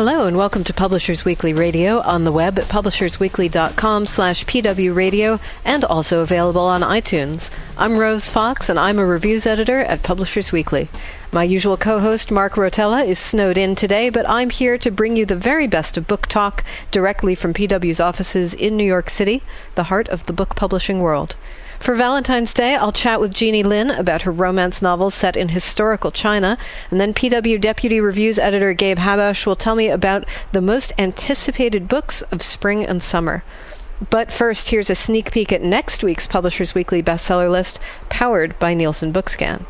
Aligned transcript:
Hello 0.00 0.24
and 0.26 0.34
welcome 0.34 0.64
to 0.64 0.72
Publishers 0.72 1.26
Weekly 1.26 1.52
Radio 1.52 2.00
on 2.00 2.24
the 2.24 2.32
web 2.32 2.58
at 2.58 2.64
publishersweekly.com 2.64 4.06
slash 4.06 4.46
pwradio 4.46 5.38
and 5.62 5.84
also 5.84 6.20
available 6.20 6.62
on 6.62 6.80
iTunes. 6.80 7.50
I'm 7.76 7.98
Rose 7.98 8.30
Fox 8.30 8.70
and 8.70 8.78
I'm 8.78 8.98
a 8.98 9.04
reviews 9.04 9.46
editor 9.46 9.80
at 9.80 10.02
Publishers 10.02 10.52
Weekly. 10.52 10.88
My 11.30 11.44
usual 11.44 11.76
co-host 11.76 12.30
Mark 12.30 12.54
Rotella 12.54 13.06
is 13.06 13.18
snowed 13.18 13.58
in 13.58 13.74
today, 13.74 14.08
but 14.08 14.26
I'm 14.26 14.48
here 14.48 14.78
to 14.78 14.90
bring 14.90 15.18
you 15.18 15.26
the 15.26 15.36
very 15.36 15.66
best 15.66 15.98
of 15.98 16.06
book 16.06 16.26
talk 16.26 16.64
directly 16.90 17.34
from 17.34 17.52
PW's 17.52 18.00
offices 18.00 18.54
in 18.54 18.78
New 18.78 18.84
York 18.84 19.10
City, 19.10 19.42
the 19.74 19.92
heart 19.92 20.08
of 20.08 20.24
the 20.24 20.32
book 20.32 20.56
publishing 20.56 21.00
world. 21.00 21.36
For 21.80 21.94
Valentine's 21.94 22.52
Day, 22.52 22.74
I'll 22.76 22.92
chat 22.92 23.20
with 23.20 23.32
Jeannie 23.32 23.62
Lin 23.62 23.90
about 23.90 24.20
her 24.22 24.30
romance 24.30 24.82
novels 24.82 25.14
set 25.14 25.34
in 25.34 25.48
historical 25.48 26.10
China, 26.10 26.58
and 26.90 27.00
then 27.00 27.14
PW 27.14 27.58
Deputy 27.58 28.02
Reviews 28.02 28.38
Editor 28.38 28.74
Gabe 28.74 28.98
Habash 28.98 29.46
will 29.46 29.56
tell 29.56 29.74
me 29.74 29.88
about 29.88 30.26
the 30.52 30.60
most 30.60 30.92
anticipated 30.98 31.88
books 31.88 32.20
of 32.30 32.42
spring 32.42 32.84
and 32.84 33.02
summer. 33.02 33.42
But 34.10 34.30
first, 34.30 34.68
here's 34.68 34.90
a 34.90 34.94
sneak 34.94 35.32
peek 35.32 35.54
at 35.54 35.62
next 35.62 36.04
week's 36.04 36.26
Publishers 36.26 36.74
Weekly 36.74 37.02
bestseller 37.02 37.50
list, 37.50 37.80
powered 38.10 38.58
by 38.58 38.74
Nielsen 38.74 39.10
Bookscan. 39.10 39.64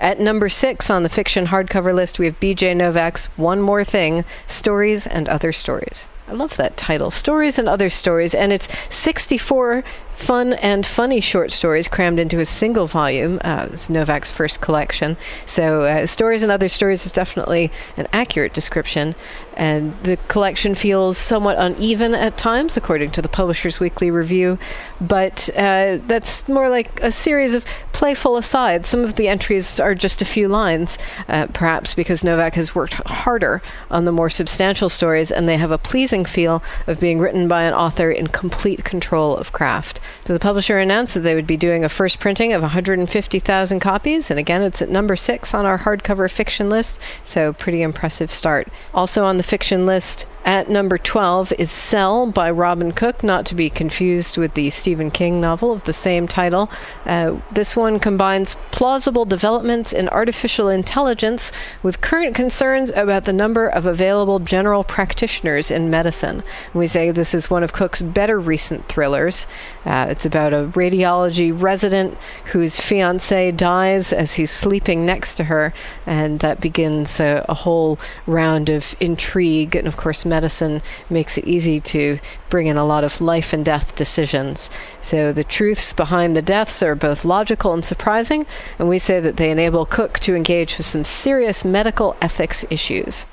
At 0.00 0.20
number 0.20 0.48
six 0.48 0.90
on 0.90 1.02
the 1.02 1.08
fiction 1.08 1.46
hardcover 1.46 1.92
list, 1.92 2.20
we 2.20 2.26
have 2.26 2.38
BJ 2.38 2.76
Novak's 2.76 3.24
One 3.36 3.60
More 3.60 3.82
Thing 3.82 4.24
Stories 4.46 5.08
and 5.08 5.28
Other 5.28 5.52
Stories. 5.52 6.06
I 6.28 6.32
love 6.34 6.56
that 6.56 6.76
title, 6.76 7.10
Stories 7.10 7.58
and 7.58 7.68
Other 7.68 7.90
Stories, 7.90 8.32
and 8.32 8.52
it's 8.52 8.68
64 8.90 9.82
fun 10.12 10.52
and 10.54 10.84
funny 10.84 11.20
short 11.20 11.50
stories 11.50 11.88
crammed 11.88 12.18
into 12.18 12.38
a 12.38 12.44
single 12.44 12.86
volume. 12.86 13.40
Uh, 13.42 13.68
it's 13.72 13.88
Novak's 13.88 14.30
first 14.30 14.60
collection. 14.60 15.16
So, 15.46 15.82
uh, 15.82 16.06
Stories 16.06 16.42
and 16.42 16.52
Other 16.52 16.68
Stories 16.68 17.06
is 17.06 17.12
definitely 17.12 17.72
an 17.96 18.06
accurate 18.12 18.52
description. 18.52 19.14
And 19.58 19.92
the 20.04 20.16
collection 20.28 20.76
feels 20.76 21.18
somewhat 21.18 21.56
uneven 21.58 22.14
at 22.14 22.38
times, 22.38 22.76
according 22.76 23.10
to 23.10 23.22
the 23.22 23.28
Publishers 23.28 23.80
Weekly 23.80 24.10
review. 24.10 24.56
But 25.00 25.50
uh, 25.56 25.98
that's 26.06 26.48
more 26.48 26.68
like 26.68 27.00
a 27.02 27.10
series 27.10 27.54
of 27.54 27.64
playful 27.98 28.36
asides. 28.36 28.88
Some 28.88 29.02
of 29.02 29.16
the 29.16 29.26
entries 29.26 29.80
are 29.80 29.92
just 29.92 30.22
a 30.22 30.24
few 30.24 30.46
lines, 30.46 30.98
uh, 31.28 31.48
perhaps 31.52 31.94
because 31.94 32.22
Novak 32.22 32.54
has 32.54 32.72
worked 32.72 32.94
harder 33.08 33.60
on 33.90 34.04
the 34.04 34.12
more 34.12 34.30
substantial 34.30 34.88
stories, 34.88 35.32
and 35.32 35.48
they 35.48 35.56
have 35.56 35.72
a 35.72 35.78
pleasing 35.78 36.24
feel 36.24 36.62
of 36.86 37.00
being 37.00 37.18
written 37.18 37.48
by 37.48 37.64
an 37.64 37.74
author 37.74 38.08
in 38.12 38.28
complete 38.28 38.84
control 38.84 39.36
of 39.36 39.50
craft. 39.50 39.98
So 40.24 40.32
the 40.32 40.38
publisher 40.38 40.78
announced 40.78 41.14
that 41.14 41.20
they 41.20 41.34
would 41.34 41.48
be 41.48 41.56
doing 41.56 41.82
a 41.82 41.88
first 41.88 42.20
printing 42.20 42.52
of 42.52 42.62
150,000 42.62 43.80
copies, 43.80 44.30
and 44.30 44.38
again, 44.38 44.62
it's 44.62 44.80
at 44.80 44.90
number 44.90 45.16
six 45.16 45.52
on 45.52 45.66
our 45.66 45.78
hardcover 45.78 46.30
fiction 46.30 46.70
list, 46.70 47.00
so 47.24 47.52
pretty 47.52 47.82
impressive 47.82 48.30
start. 48.30 48.68
Also 48.94 49.24
on 49.24 49.38
the 49.38 49.42
fiction 49.48 49.86
list, 49.86 50.26
at 50.44 50.70
number 50.70 50.96
12 50.96 51.52
is 51.58 51.70
Cell 51.70 52.26
by 52.30 52.50
Robin 52.50 52.92
Cook, 52.92 53.22
not 53.22 53.44
to 53.46 53.54
be 53.54 53.68
confused 53.68 54.38
with 54.38 54.54
the 54.54 54.70
Stephen 54.70 55.10
King 55.10 55.40
novel 55.40 55.72
of 55.72 55.84
the 55.84 55.92
same 55.92 56.26
title. 56.26 56.70
Uh, 57.04 57.36
this 57.52 57.76
one 57.76 57.98
combines 57.98 58.56
plausible 58.70 59.26
developments 59.26 59.92
in 59.92 60.08
artificial 60.08 60.68
intelligence 60.68 61.52
with 61.82 62.00
current 62.00 62.34
concerns 62.34 62.90
about 62.90 63.24
the 63.24 63.32
number 63.32 63.66
of 63.66 63.84
available 63.84 64.38
general 64.38 64.84
practitioners 64.84 65.70
in 65.70 65.90
medicine. 65.90 66.42
We 66.72 66.86
say 66.86 67.10
this 67.10 67.34
is 67.34 67.50
one 67.50 67.62
of 67.62 67.74
Cook's 67.74 68.00
better 68.00 68.38
recent 68.38 68.88
thrillers. 68.88 69.46
Uh, 69.84 70.06
it's 70.08 70.24
about 70.24 70.54
a 70.54 70.70
radiology 70.74 71.52
resident 71.58 72.16
whose 72.46 72.80
fiance 72.80 73.50
dies 73.52 74.12
as 74.14 74.34
he's 74.34 74.50
sleeping 74.50 75.04
next 75.04 75.34
to 75.34 75.44
her, 75.44 75.74
and 76.06 76.40
that 76.40 76.60
begins 76.60 77.20
a, 77.20 77.44
a 77.48 77.54
whole 77.54 77.98
round 78.26 78.70
of 78.70 78.94
intrigue 78.98 79.37
and, 79.40 79.86
of 79.86 79.96
course, 79.96 80.24
medicine 80.24 80.82
makes 81.08 81.38
it 81.38 81.44
easy 81.44 81.80
to 81.80 82.18
bring 82.50 82.66
in 82.66 82.76
a 82.76 82.84
lot 82.84 83.04
of 83.04 83.20
life 83.20 83.52
and 83.52 83.64
death 83.64 83.94
decisions. 83.96 84.70
So 85.00 85.32
the 85.32 85.44
truths 85.44 85.92
behind 85.92 86.36
the 86.36 86.42
deaths 86.42 86.82
are 86.82 86.94
both 86.94 87.24
logical 87.24 87.72
and 87.72 87.84
surprising, 87.84 88.46
and 88.78 88.88
we 88.88 88.98
say 88.98 89.20
that 89.20 89.36
they 89.36 89.50
enable 89.50 89.86
Cook 89.86 90.18
to 90.20 90.34
engage 90.34 90.76
with 90.76 90.86
some 90.86 91.04
serious 91.04 91.64
medical 91.64 92.16
ethics 92.20 92.64
issues. 92.70 93.26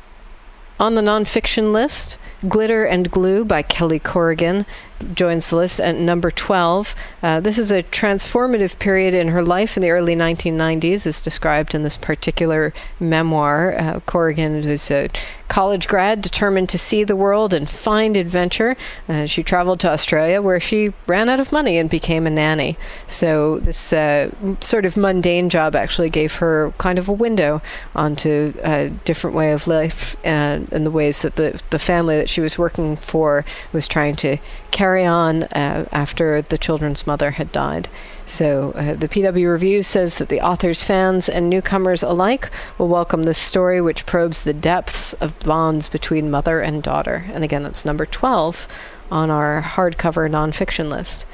On 0.78 0.96
the 0.96 1.02
nonfiction 1.02 1.72
list, 1.72 2.18
Glitter 2.50 2.86
and 2.86 3.10
Glue 3.10 3.46
by 3.46 3.62
Kelly 3.62 4.00
Corrigan 4.00 4.66
joins 5.14 5.50
the 5.50 5.56
list 5.56 5.80
at 5.80 5.96
number 5.96 6.32
12. 6.32 6.96
Uh, 7.22 7.40
this 7.40 7.58
is 7.58 7.72
a 7.72 7.84
transformative 7.84 8.80
period 8.80 9.14
in 9.14 9.28
her 9.30 9.44
life 9.44 9.78
in 9.78 9.82
the 9.82 9.90
early 9.90 10.16
1990s, 10.16 11.06
as 11.06 11.22
described 11.22 11.76
in 11.76 11.84
this 11.84 11.98
particular 11.98 12.74
memoir. 13.00 13.76
Uh, 13.78 14.00
Corrigan 14.02 14.56
is 14.56 14.90
a 14.92 15.10
college 15.48 15.88
grad 15.88 16.22
determined 16.22 16.70
to 16.70 16.78
see 16.78 17.04
the 17.04 17.16
world 17.16 17.54
and 17.54 17.70
find 17.70 18.18
adventure. 18.18 18.76
Uh, 19.08 19.26
she 19.26 19.44
traveled 19.44 19.80
to 19.80 19.90
Australia 19.90 20.42
where 20.42 20.60
she 20.60 20.94
ran 21.08 21.30
out 21.30 21.40
of 21.40 21.52
money 21.52 21.78
and 21.78 21.90
became 21.90 22.26
a 22.26 22.30
nanny. 22.30 22.78
So, 23.08 23.60
this 23.60 23.94
uh, 23.94 24.32
sort 24.62 24.86
of 24.86 24.98
mundane 24.98 25.50
job 25.50 25.76
actually 25.76 26.10
gave 26.10 26.36
her 26.36 26.74
kind 26.78 26.98
of 26.98 27.10
a 27.10 27.14
window 27.14 27.62
onto 27.96 28.54
a 28.64 28.90
different 29.04 29.36
way 29.36 29.52
of 29.52 29.68
life 29.68 30.16
and, 30.24 30.72
and 30.72 30.86
the 30.86 30.92
ways 30.92 31.22
that 31.22 31.36
the, 31.36 31.62
the 31.70 31.80
family 31.80 32.18
that 32.18 32.30
she 32.30 32.42
was 32.42 32.58
working 32.58 32.96
for 32.96 33.46
was 33.72 33.88
trying 33.88 34.16
to 34.16 34.38
carry 34.72 34.85
on 34.86 35.44
uh, 35.44 35.88
after 35.92 36.42
the 36.42 36.58
children's 36.58 37.08
mother 37.08 37.32
had 37.32 37.52
died. 37.52 37.90
So 38.28 38.72
uh, 38.76 38.94
the 38.94 39.08
PW 39.08 39.52
Review 39.52 39.84
says 39.84 40.18
that 40.18 40.30
the 40.30 40.42
author's 40.42 40.82
fans 40.82 41.30
and 41.30 41.50
newcomers 41.50 42.04
alike 42.04 42.50
will 42.78 42.88
welcome 42.88 43.24
this 43.24 43.38
story, 43.38 43.82
which 43.82 44.06
probes 44.06 44.42
the 44.42 44.54
depths 44.54 45.14
of 45.14 45.38
bonds 45.40 45.90
between 45.90 46.32
mother 46.32 46.62
and 46.62 46.82
daughter. 46.82 47.26
And 47.34 47.44
again, 47.44 47.64
that's 47.64 47.86
number 47.86 48.06
12 48.06 48.68
on 49.12 49.30
our 49.30 49.62
hardcover 49.62 50.30
nonfiction 50.30 50.90
list. 50.90 51.26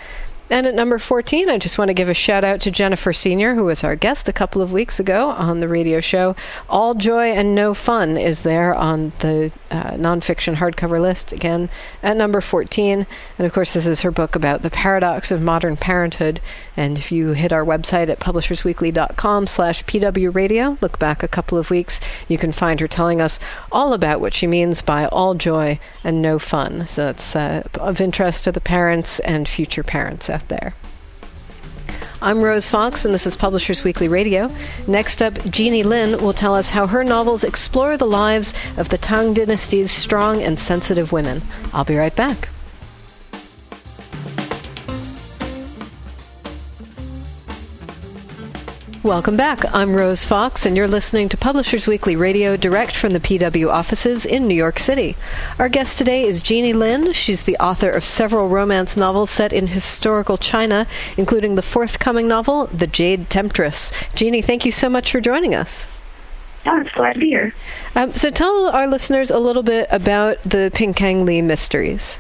And 0.51 0.67
at 0.67 0.75
number 0.75 1.00
14, 1.00 1.47
I 1.47 1.57
just 1.57 1.78
want 1.78 1.88
to 1.88 1.94
give 1.94 2.09
a 2.09 2.13
shout 2.13 2.44
out 2.44 2.59
to 2.62 2.72
Jennifer 2.72 3.13
Senior, 3.13 3.56
who 3.56 3.63
was 3.63 3.85
our 3.85 3.95
guest 3.95 4.28
a 4.28 4.34
couple 4.34 4.62
of 4.62 4.73
weeks 4.73 5.00
ago 5.00 5.29
on 5.29 5.62
the 5.62 5.67
radio 5.69 6.01
show. 6.01 6.35
All 6.67 6.94
Joy 6.94 7.31
and 7.31 7.56
No 7.56 7.73
Fun 7.73 8.17
is 8.17 8.44
there 8.44 8.75
on 8.75 9.13
the 9.19 9.53
uh, 9.72 9.91
nonfiction 9.91 10.56
hardcover 10.56 11.00
list, 11.00 11.31
again, 11.31 11.69
at 12.03 12.17
number 12.17 12.41
14. 12.41 13.07
And 13.38 13.47
of 13.47 13.53
course, 13.53 13.72
this 13.72 13.88
is 13.88 14.01
her 14.01 14.12
book 14.12 14.35
about 14.35 14.62
the 14.62 14.69
paradox 14.69 15.31
of 15.31 15.41
modern 15.41 15.78
parenthood. 15.78 16.41
And 16.78 16.98
if 16.98 17.12
you 17.12 17.30
hit 17.30 17.52
our 17.52 17.66
website 17.66 18.09
at 18.09 18.20
publishersweekly.com 18.20 19.48
slash 19.48 19.84
pwradio, 19.86 20.82
look 20.82 21.00
back 21.00 21.24
a 21.24 21.28
couple 21.28 21.58
of 21.58 21.70
weeks, 21.70 22.00
you 22.28 22.38
can 22.38 22.52
find 22.52 22.80
her 22.80 22.88
telling 22.88 23.22
us 23.22 23.40
all 23.72 23.94
about 23.94 24.22
what 24.22 24.34
she 24.34 24.48
means 24.48 24.81
by 24.81 25.06
all 25.08 25.36
joy 25.36 25.80
and 26.04 26.22
no 26.22 26.40
fun. 26.40 26.88
So 26.88 27.10
it's 27.10 27.36
uh, 27.36 27.64
of 27.76 28.00
interest 28.00 28.46
to 28.46 28.52
the 28.52 28.62
parents 28.62 29.20
and 29.20 29.48
future 29.48 29.84
parents 29.84 30.30
out 30.30 30.48
there. 30.48 30.74
I'm 32.24 32.44
Rose 32.44 32.70
Fox, 32.70 33.04
and 33.04 33.14
this 33.16 33.26
is 33.26 33.36
Publishers 33.36 33.84
Weekly 33.84 34.08
Radio. 34.08 34.52
Next 34.88 35.24
up, 35.24 35.34
Jeannie 35.46 35.81
Lin 35.81 36.24
will 36.24 36.34
tell 36.34 36.54
us 36.54 36.70
how 36.70 36.86
her 36.86 37.04
novels 37.04 37.44
explore 37.44 37.98
the 37.98 38.06
lives 38.06 38.54
of 38.78 38.90
the 38.90 38.98
Tang 39.00 39.34
Dynasty's 39.34 39.90
strong 39.90 40.42
and 40.44 40.60
sensitive 40.60 41.12
women. 41.12 41.42
I'll 41.74 41.84
be 41.84 41.98
right 41.98 42.16
back. 42.16 42.50
Welcome 49.03 49.36
back. 49.36 49.65
I'm 49.74 49.95
Rose 49.95 50.25
Fox, 50.25 50.63
and 50.63 50.77
you're 50.77 50.88
listening 50.88 51.27
to 51.30 51.38
Publishers 51.38 51.88
Weekly 51.88 52.15
Radio 52.15 52.56
direct 52.56 52.95
from 52.95 53.13
the 53.13 53.19
PW 53.19 53.68
offices 53.68 54.27
in 54.27 54.48
New 54.48 54.53
York 54.53 54.77
City. 54.77 55.15
Our 55.57 55.69
guest 55.69 55.98
today 55.98 56.24
is 56.24 56.39
Jeannie 56.39 56.74
Lin. 56.74 57.12
She's 57.12 57.42
the 57.42 57.57
author 57.57 57.89
of 57.89 58.06
several 58.06 58.48
romance 58.48 58.95
novels 58.95 59.31
set 59.31 59.53
in 59.53 59.65
historical 59.65 60.38
China, 60.38 60.86
including 61.18 61.56
the 61.56 61.63
forthcoming 61.63 62.27
novel, 62.27 62.68
The 62.68 62.86
Jade 62.86 63.27
Temptress. 63.27 63.92
Jeannie, 64.13 64.44
thank 64.44 64.65
you 64.65 64.71
so 64.71 64.88
much 64.88 65.12
for 65.12 65.19
joining 65.19 65.56
us. 65.56 65.89
Oh, 66.68 66.80
it's 66.80 66.92
glad 66.92 67.13
to 67.13 67.19
be 67.19 67.30
here. 67.30 67.56
Um, 67.95 68.13
so 68.13 68.30
tell 68.30 68.68
our 68.68 68.86
listeners 68.86 69.31
a 69.31 69.39
little 69.39 69.63
bit 69.63 69.88
about 69.89 70.44
the 70.44 70.69
Pingkang 70.75 71.25
Li 71.25 71.42
mysteries. 71.42 72.19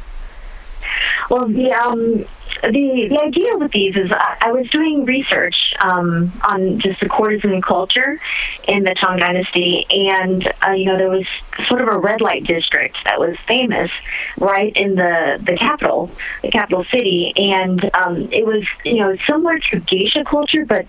Well, 1.29 1.47
the 1.47 1.71
um, 1.73 2.25
the 2.61 3.07
the 3.09 3.19
idea 3.21 3.57
with 3.57 3.71
these 3.71 3.95
is 3.95 4.11
I, 4.11 4.37
I 4.41 4.51
was 4.51 4.69
doing 4.69 5.05
research 5.05 5.55
um, 5.83 6.31
on 6.43 6.79
just 6.79 6.99
the 6.99 7.09
courtesan 7.09 7.61
culture 7.61 8.19
in 8.67 8.83
the 8.83 8.95
Tang 8.99 9.17
Dynasty, 9.17 9.85
and 9.89 10.47
uh, 10.65 10.71
you 10.71 10.85
know 10.85 10.97
there 10.97 11.09
was 11.09 11.25
sort 11.67 11.81
of 11.81 11.87
a 11.87 11.97
red 11.97 12.21
light 12.21 12.43
district 12.45 12.97
that 13.05 13.19
was 13.19 13.35
famous 13.47 13.91
right 14.37 14.75
in 14.75 14.95
the 14.95 15.39
the 15.45 15.57
capital, 15.57 16.09
the 16.41 16.51
capital 16.51 16.85
city, 16.91 17.33
and 17.35 17.89
um, 17.93 18.29
it 18.31 18.45
was 18.45 18.63
you 18.83 18.99
know 18.99 19.15
similar 19.29 19.59
to 19.59 19.79
geisha 19.79 20.23
culture, 20.23 20.65
but 20.65 20.85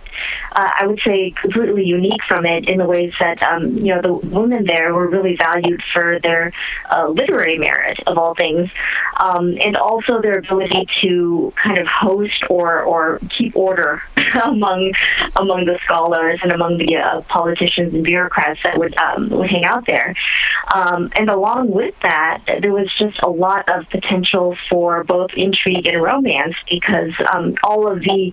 uh, 0.53 0.71
I 0.81 0.87
would 0.87 1.01
say 1.07 1.33
completely 1.41 1.85
unique 1.85 2.23
from 2.29 2.47
it 2.47 2.69
in 2.69 2.79
the 2.79 2.87
ways 2.87 3.13
that 3.21 3.43
um, 3.45 3.77
you 3.79 3.95
know 3.95 4.03
the 4.03 4.13
women 4.13 4.65
there 4.65 4.95
were 4.95 5.09
really 5.09 5.37
valued 5.37 5.83
for 5.93 6.19
their 6.23 6.53
uh, 6.91 7.09
literary 7.09 7.59
merit 7.59 8.01
of 8.07 8.19
all 8.19 8.35
things, 8.35 8.71
um, 9.21 9.57
and 9.65 9.77
also 9.77 10.21
their 10.21 10.39
ability 10.39 10.87
to 11.03 11.53
kind 11.63 11.79
of 11.79 11.87
host 11.87 12.45
or 12.49 12.83
or 12.83 13.21
keep 13.37 13.57
order 13.57 14.03
among 14.45 14.93
among 15.37 15.65
the 15.65 15.79
scholars 15.85 16.41
and 16.43 16.53
among 16.53 16.79
the 16.79 16.97
uh, 16.97 17.21
politicians 17.23 17.95
and 17.95 18.05
bureaucrats 18.05 18.61
that 18.65 18.79
would 18.79 18.97
um, 18.99 19.31
would 19.31 19.51
hang 19.51 19.65
out 19.65 19.87
there. 19.87 20.15
Um, 20.75 21.11
and 21.17 21.29
along 21.29 21.71
with 21.71 21.95
that, 22.03 22.45
there 22.61 22.73
was 22.73 22.89
just 22.99 23.19
a 23.23 23.31
lot 23.31 23.69
of 23.71 23.89
potential 23.91 24.57
for 24.71 25.05
both 25.05 25.31
intrigue 25.37 25.89
and 25.89 26.03
romance 26.03 26.55
because 26.71 27.13
um, 27.35 27.55
all 27.65 27.91
of 27.91 28.01
the 28.01 28.33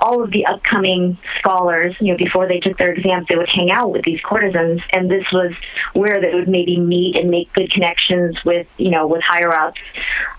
all 0.00 0.22
of 0.22 0.30
the 0.30 0.46
upcoming 0.46 1.18
scholars, 1.38 1.94
you 2.00 2.12
know, 2.12 2.18
before 2.18 2.46
they 2.46 2.60
took 2.60 2.78
their 2.78 2.92
exams, 2.92 3.26
they 3.28 3.36
would 3.36 3.48
hang 3.48 3.70
out 3.70 3.92
with 3.92 4.04
these 4.04 4.20
courtesans, 4.20 4.80
and 4.92 5.10
this 5.10 5.24
was 5.32 5.52
where 5.94 6.20
they 6.20 6.34
would 6.34 6.48
maybe 6.48 6.78
meet 6.78 7.16
and 7.16 7.30
make 7.30 7.52
good 7.54 7.70
connections 7.72 8.36
with, 8.44 8.66
you 8.76 8.90
know, 8.90 9.06
with 9.06 9.22
higher 9.26 9.52
ups. 9.52 9.80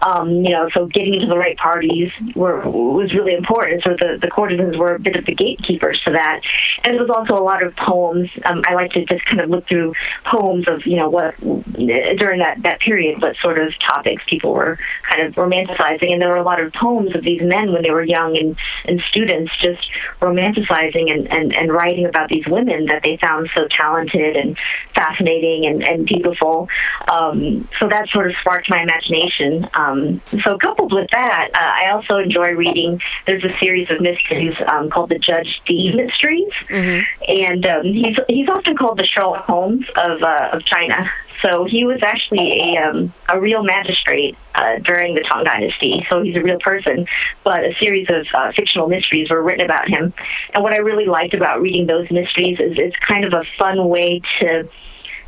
Um, 0.02 0.46
you 0.46 0.52
know, 0.52 0.70
so 0.74 0.86
getting 0.88 1.16
into 1.16 1.28
the 1.28 1.38
right 1.38 1.58
parties 1.58 2.10
were 2.36 2.62
was 2.70 3.14
really 3.14 3.34
important. 3.34 3.84
So 3.84 3.92
the 4.00 4.18
the 4.22 4.30
courtesans 4.30 4.78
were 4.78 4.96
a 4.96 5.00
bit 5.00 5.16
of 5.16 5.26
the 5.26 5.36
gatekeepers 5.36 6.02
to 6.06 6.12
that, 6.12 6.42
and 6.84 6.96
there 6.96 7.02
was 7.02 7.10
also 7.10 7.42
a 7.42 7.44
lot 7.44 7.64
of 7.64 7.76
poems. 7.76 8.30
Um, 8.46 8.62
I 8.68 8.74
like 8.74 8.92
to 8.92 9.06
just 9.06 9.26
kind 9.26 9.42
of 9.42 9.50
look 9.50 9.68
through 9.68 9.94
poems 10.26 10.68
of 10.68 10.86
you 10.86 10.96
know 10.96 11.10
what 11.20 11.36
during 11.40 12.40
that 12.40 12.58
that 12.64 12.80
period, 12.80 13.22
what 13.22 13.36
sort 13.42 13.60
of 13.60 13.74
topics 13.80 14.24
people 14.28 14.54
were 14.54 14.78
kind 15.10 15.28
of 15.28 15.34
romanticizing, 15.36 16.12
and 16.12 16.22
there 16.22 16.30
were 16.30 16.38
a 16.38 16.44
lot 16.44 16.60
of 16.60 16.72
poems 16.74 17.16
of 17.16 17.24
these 17.24 17.42
men 17.42 17.72
when 17.72 17.84
they 17.84 17.92
were 17.92 18.04
young 18.04 18.38
and 18.38 18.58
and 18.86 19.02
students 19.10 19.52
just 19.62 19.88
romanticizing 20.22 21.12
and 21.12 21.32
and, 21.32 21.54
and 21.54 21.72
writing 21.72 22.06
about 22.06 22.30
these 22.30 22.46
women 22.48 22.86
that 22.86 23.02
they 23.04 23.18
found 23.18 23.50
so 23.54 23.68
talented 23.70 24.36
and 24.36 24.58
fascinating 25.00 25.66
and, 25.66 25.88
and 25.88 26.06
beautiful. 26.06 26.68
Um, 27.12 27.68
so 27.80 27.88
that 27.88 28.10
sort 28.10 28.30
of 28.30 28.36
sparked 28.42 28.70
my 28.70 28.82
imagination. 28.82 29.68
Um, 29.74 30.22
so 30.44 30.58
coupled 30.58 30.94
with 30.94 31.10
that, 31.12 31.50
uh, 31.54 31.86
I 31.86 31.92
also 31.92 32.18
enjoy 32.18 32.52
reading. 32.52 33.00
There's 33.26 33.44
a 33.44 33.58
series 33.60 33.90
of 33.90 34.02
mysteries 34.02 34.56
um, 34.72 34.90
called 34.90 35.10
the 35.10 35.20
Judge 35.20 35.62
Dee 35.66 35.94
mysteries, 35.96 36.52
mm-hmm. 36.70 37.04
and 37.28 37.66
um, 37.66 37.84
he's 37.84 38.18
he's 38.28 38.50
often 38.50 38.76
called 38.76 38.98
the 38.98 39.06
Sherlock 39.06 39.46
Holmes 39.46 39.86
of 39.96 40.22
uh, 40.22 40.50
of 40.54 40.66
China. 40.66 41.10
So 41.42 41.66
he 41.66 41.86
was 41.86 42.00
actually 42.04 42.60
a 42.60 42.84
um, 42.84 43.14
a 43.32 43.40
real 43.40 43.64
magistrate 43.64 44.36
uh, 44.56 44.80
during 44.84 45.16
the 45.16 45.22
Tang 45.22 45.46
Dynasty. 45.46 46.06
So 46.10 46.22
he's 46.22 46.36
a 46.36 46.42
real 46.42 46.60
person. 46.60 47.06
But 47.44 47.64
a 47.64 47.74
series 47.80 48.08
of 48.10 48.26
uh, 48.34 48.52
fictional 48.56 48.88
mysteries 48.88 49.30
were 49.30 49.42
written 49.42 49.66
about 49.66 49.88
him. 49.88 50.14
And 50.54 50.64
what 50.64 50.74
I 50.74 50.80
really 50.80 51.06
liked 51.06 51.34
about 51.34 51.62
reading 51.62 51.88
those 51.88 52.10
mysteries 52.12 52.60
is 52.60 52.74
it's 52.78 52.96
kind 53.08 53.24
of 53.26 53.34
a 53.34 53.44
fun 53.58 53.88
way 53.88 54.22
to 54.40 54.70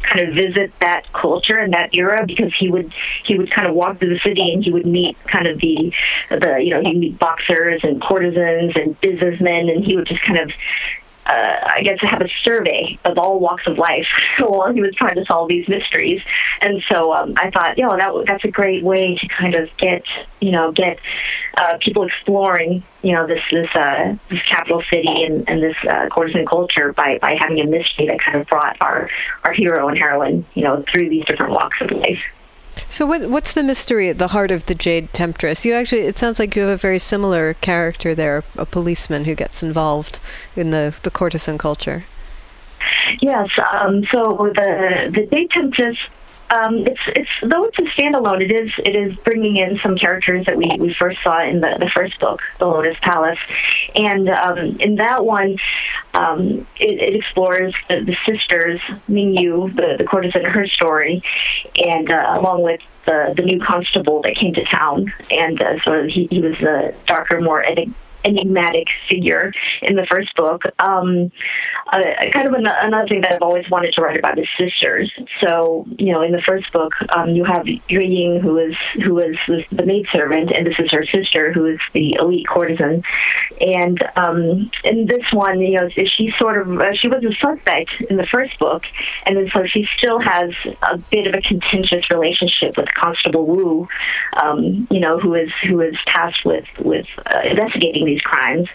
kind 0.04 0.28
of 0.28 0.36
visit 0.36 0.72
that 0.82 1.04
culture 1.14 1.58
and 1.58 1.74
that 1.74 1.90
era 1.96 2.24
because 2.26 2.52
he 2.60 2.70
would 2.70 2.92
he 3.26 3.38
would 3.38 3.52
kind 3.54 3.68
of 3.68 3.76
walk 3.76 4.00
through 4.00 4.10
the 4.10 4.20
city 4.20 4.42
and 4.54 4.64
he 4.64 4.72
would 4.72 4.86
meet 4.86 5.18
kind 5.32 5.48
of 5.48 5.60
the 5.60 5.92
the 6.30 6.58
you 6.62 6.70
know 6.72 6.82
he'd 6.82 6.98
meet 6.98 7.20
boxers 7.20 7.82
and 7.84 8.02
courtesans 8.02 8.74
and 8.76 9.00
businessmen 9.02 9.70
and 9.70 9.84
he 9.86 9.96
would 9.96 10.08
just 10.08 10.22
kind 10.26 10.40
of 10.40 10.52
uh, 11.26 11.72
I 11.76 11.82
guess, 11.84 12.00
to 12.00 12.08
have 12.08 12.22
a 12.22 12.30
survey 12.44 12.98
of 13.06 13.18
all 13.18 13.40
walks 13.40 13.64
of 13.68 13.78
life 13.78 14.08
while 14.40 14.74
he 14.74 14.82
was 14.82 14.94
trying 14.96 15.16
to 15.16 15.26
solve 15.26 15.50
these 15.50 15.68
mysteries. 15.68 16.22
And 16.62 16.82
so 16.92 17.14
um, 17.14 17.34
I 17.38 17.52
thought, 17.52 17.78
you 17.78 17.86
know, 17.86 17.96
that 17.96 18.26
that's 18.28 18.44
a 18.44 18.50
great 18.50 18.84
way 18.84 19.16
to 19.16 19.28
kind 19.28 19.56
of 19.56 19.70
get, 19.78 20.04
you 20.40 20.52
know, 20.52 20.72
get 20.72 21.00
uh, 21.58 21.78
people 21.80 22.06
exploring, 22.08 22.84
you 23.04 23.14
know, 23.14 23.28
this 23.28 23.42
this 23.52 23.70
uh, 23.76 24.16
this 24.30 24.42
capital 24.50 24.84
city 24.90 25.24
and, 25.24 25.48
and 25.48 25.62
this 25.62 25.76
uh, 25.90 26.08
courtesan 26.10 26.46
culture 26.46 26.94
by 26.94 27.20
by 27.22 27.38
having 27.40 27.60
a 27.60 27.66
mystery 27.66 28.08
that 28.08 28.20
kind 28.20 28.40
of 28.40 28.48
brought 28.48 28.78
our 28.82 29.10
our 29.44 29.54
hero 29.54 29.88
and 29.88 29.98
heroine, 29.98 30.46
you 30.54 30.64
know, 30.64 30.84
through 30.92 31.10
these 31.10 31.26
different 31.26 31.52
walks 31.52 31.78
of 31.82 31.92
life. 31.92 32.20
So, 32.92 33.06
what, 33.06 33.30
what's 33.30 33.54
the 33.54 33.64
mystery 33.64 34.10
at 34.10 34.18
the 34.18 34.28
heart 34.28 34.52
of 34.52 34.66
the 34.66 34.76
Jade 34.76 35.14
Temptress? 35.14 35.64
You 35.64 35.74
actually, 35.74 36.02
it 36.02 36.18
sounds 36.18 36.40
like 36.40 36.58
you 36.58 36.64
have 36.64 36.72
a 36.72 36.76
very 36.76 37.00
similar 37.00 37.54
character 37.54 38.14
there, 38.14 38.44
a 38.58 38.66
policeman 38.66 39.24
who 39.24 39.34
gets 39.34 39.64
involved 39.64 40.20
in 40.58 40.72
the, 40.72 40.94
the 41.04 41.10
courtesan 41.10 41.58
culture. 41.58 42.04
Yes. 43.22 43.48
Um, 43.72 44.04
so 44.12 44.52
the 44.56 45.10
the 45.14 45.26
Jade 45.32 45.50
Temptress 45.52 45.98
um, 46.52 46.86
it's 46.86 47.00
it's 47.08 47.30
though 47.42 47.66
it's 47.66 47.80
a 47.80 47.84
standalone, 47.84 48.42
it 48.42 48.52
is 48.52 48.72
it 48.80 48.96
is 48.96 49.16
bringing 49.24 49.56
in 49.56 49.80
some 49.82 49.96
characters 49.96 50.46
that 50.46 50.58
we, 50.58 50.70
we 50.80 50.94
first 50.94 51.18
saw 51.24 51.42
in 51.42 51.62
the, 51.62 51.78
the 51.80 51.90
first 51.96 52.20
book, 52.20 52.42
The 52.60 52.66
Lotus 52.66 52.98
Palace, 53.02 53.40
and 53.96 54.30
um, 54.30 54.58
in 54.80 54.96
that 54.96 55.24
one, 55.24 55.58
um, 56.14 56.68
it, 56.78 57.00
it, 57.00 57.16
explores 57.16 57.74
the, 57.88 58.04
the 58.04 58.18
sisters 58.26 58.82
Mingyu, 59.10 59.74
the 59.76 59.96
the 59.98 60.04
courtesan, 60.04 60.44
her 60.44 60.68
story, 60.68 61.24
and 61.78 62.12
uh, 62.12 62.36
along 62.38 62.64
with 62.64 62.82
the 63.06 63.34
the 63.36 63.44
new 63.44 63.62
constable 63.62 64.22
that 64.24 64.36
came 64.36 64.54
to 64.54 64.66
town, 64.66 65.14
and 65.30 65.62
uh, 65.62 65.82
so 65.86 66.04
he, 66.04 66.28
he 66.30 66.42
was 66.42 66.60
a 66.62 66.94
darker, 67.08 67.40
more 67.40 67.64
enigmatic 67.64 67.96
figure 69.10 69.52
in 69.82 69.96
the 69.96 70.06
first 70.10 70.36
book. 70.36 70.64
Um, 70.80 71.32
uh, 71.92 72.02
kind 72.34 72.48
of 72.48 72.54
an- 72.54 72.68
another 72.68 73.08
thing 73.08 73.22
that 73.22 73.34
I've 73.34 73.42
always 73.42 73.70
wanted 73.70 73.94
to 73.94 74.02
write 74.02 74.18
about 74.18 74.40
is 74.40 74.48
sisters. 74.58 75.12
So, 75.46 75.86
you 75.98 76.14
know, 76.14 76.22
in 76.22 76.32
the 76.32 76.42
first 76.42 76.72
book, 76.72 76.94
um, 77.16 77.30
you 77.30 77.44
have 77.44 77.68
Yue 77.68 78.00
Ying, 78.00 78.40
who 78.42 78.58
is 78.58 78.76
who 79.04 79.20
is 79.20 79.36
the 79.72 79.86
maidservant, 79.86 80.52
and 80.52 80.66
this 80.66 80.76
is 80.80 80.92
her 80.92 81.06
sister, 81.06 81.52
who 81.52 81.66
is 81.66 81.80
the 81.94 82.16
elite 82.20 82.48
courtesan. 82.48 83.04
And 83.60 84.00
um, 84.16 84.72
in 84.84 85.08
this 85.08 85.26
one, 85.34 85.60
you 85.60 85.78
know, 85.78 85.90
she 85.90 86.32
sort 86.40 86.62
of 86.62 86.80
uh, 86.80 86.94
she 86.94 87.08
was 87.08 87.24
a 87.24 87.34
suspect 87.36 87.92
in 88.10 88.18
the 88.18 88.28
first 88.32 88.58
book, 88.60 88.84
and 89.26 89.38
then 89.38 89.50
so 89.54 89.66
she 89.66 89.86
still 89.98 90.20
has 90.20 90.52
a 90.84 90.98
bit 90.98 91.28
of 91.28 91.34
a 91.34 91.42
contentious 91.42 92.10
relationship 92.10 92.78
with 92.78 92.88
Constable 92.96 93.46
Wu, 93.46 93.88
um, 94.42 94.88
you 94.90 95.00
know, 95.00 95.20
who 95.20 95.36
is 95.36 95.50
who 95.68 95.82
is 95.82 95.96
tasked 96.08 96.46
with 96.46 96.66
with 96.80 97.06
uh, 97.26 97.40
investigating 97.50 98.06
these 98.12 98.22
crimes. 98.22 98.68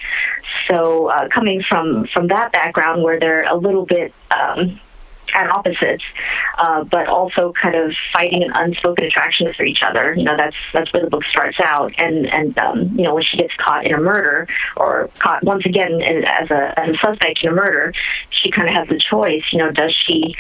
So 0.69 1.09
uh, 1.09 1.29
coming 1.35 1.63
from 1.69 2.07
from 2.15 2.29
that 2.29 2.53
background, 2.53 3.03
where 3.03 3.19
they're 3.21 3.45
a 3.45 3.57
little 3.57 3.87
bit 3.87 4.13
um, 4.35 4.81
at 5.35 5.49
opposites, 5.51 6.05
uh, 6.59 6.85
but 6.85 7.09
also 7.09 7.53
kind 7.61 7.75
of 7.75 7.93
fighting 8.13 8.43
an 8.43 8.51
unspoken 8.55 9.05
attraction 9.05 9.53
for 9.57 9.65
each 9.65 9.81
other. 9.87 10.15
You 10.15 10.25
know, 10.25 10.37
that's 10.37 10.57
that's 10.73 10.93
where 10.93 11.03
the 11.03 11.11
book 11.11 11.25
starts 11.31 11.59
out. 11.63 11.93
And 11.99 12.27
and 12.27 12.57
um, 12.59 12.79
you 12.97 13.05
know, 13.05 13.15
when 13.15 13.25
she 13.25 13.37
gets 13.37 13.53
caught 13.65 13.87
in 13.87 13.95
a 13.95 14.01
murder 14.01 14.49
or 14.77 15.11
caught 15.23 15.43
once 15.45 15.65
again 15.67 16.01
as 16.03 16.51
a 16.51 16.79
as 16.79 16.95
a 16.95 16.99
suspect 16.99 17.41
in 17.43 17.51
a 17.51 17.55
murder, 17.55 17.93
she 18.31 18.51
kind 18.51 18.69
of 18.69 18.75
has 18.75 18.89
the 18.89 19.01
choice. 19.11 19.45
You 19.53 19.59
know, 19.59 19.71
does 19.71 19.95
she 20.07 20.35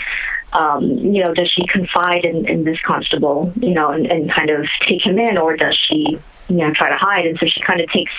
um, 0.52 0.84
you 0.84 1.22
know, 1.22 1.34
does 1.34 1.50
she 1.50 1.66
confide 1.66 2.24
in, 2.24 2.48
in 2.48 2.64
this 2.64 2.78
constable, 2.86 3.52
you 3.56 3.74
know, 3.74 3.90
and, 3.90 4.06
and 4.06 4.30
kind 4.32 4.48
of 4.48 4.66
take 4.88 5.04
him 5.04 5.18
in, 5.18 5.36
or 5.36 5.56
does 5.56 5.76
she 5.88 6.18
you 6.48 6.56
know, 6.56 6.72
try 6.74 6.88
to 6.88 6.96
hide. 6.96 7.26
And 7.26 7.38
so 7.38 7.46
she 7.46 7.60
kind 7.60 7.80
of 7.80 7.90
takes, 7.90 8.12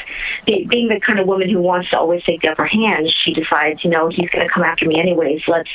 being 0.46 0.89
the 0.89 1.00
kind 1.05 1.19
of 1.19 1.27
woman 1.27 1.50
who 1.50 1.62
wants 1.62 1.89
to 1.91 1.98
always 1.98 2.24
take 2.24 2.41
the 2.41 2.51
upper 2.51 2.65
hand, 2.65 3.07
she 3.24 3.34
decides, 3.34 3.84
you 3.84 3.89
know, 3.89 4.10
he's 4.10 4.29
going 4.29 4.48
to 4.48 4.53
come 4.53 4.63
after 4.63 4.86
me 4.86 5.00
anyways. 5.00 5.41
Let's 5.48 5.69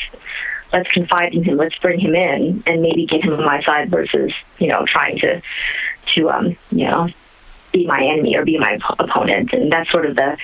let's 0.72 0.90
confide 0.90 1.34
in 1.34 1.44
him. 1.44 1.56
Let's 1.56 1.76
bring 1.78 2.00
him 2.00 2.14
in 2.14 2.62
and 2.66 2.82
maybe 2.82 3.06
get 3.06 3.22
him 3.22 3.34
on 3.34 3.44
my 3.44 3.62
side 3.62 3.90
versus, 3.90 4.32
you 4.58 4.68
know, 4.68 4.84
trying 4.86 5.18
to 5.18 5.42
to 6.14 6.30
um, 6.30 6.56
you 6.70 6.90
know, 6.90 7.08
be 7.72 7.86
my 7.86 8.02
enemy 8.02 8.36
or 8.36 8.44
be 8.44 8.58
my 8.58 8.78
opponent. 8.98 9.50
And 9.52 9.70
that's 9.70 9.90
sort 9.90 10.06
of 10.06 10.16
the 10.16 10.36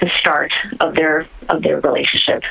the 0.00 0.10
start 0.20 0.52
of 0.80 0.94
their 0.94 1.28
of 1.48 1.62
their 1.62 1.80
relationship. 1.80 2.42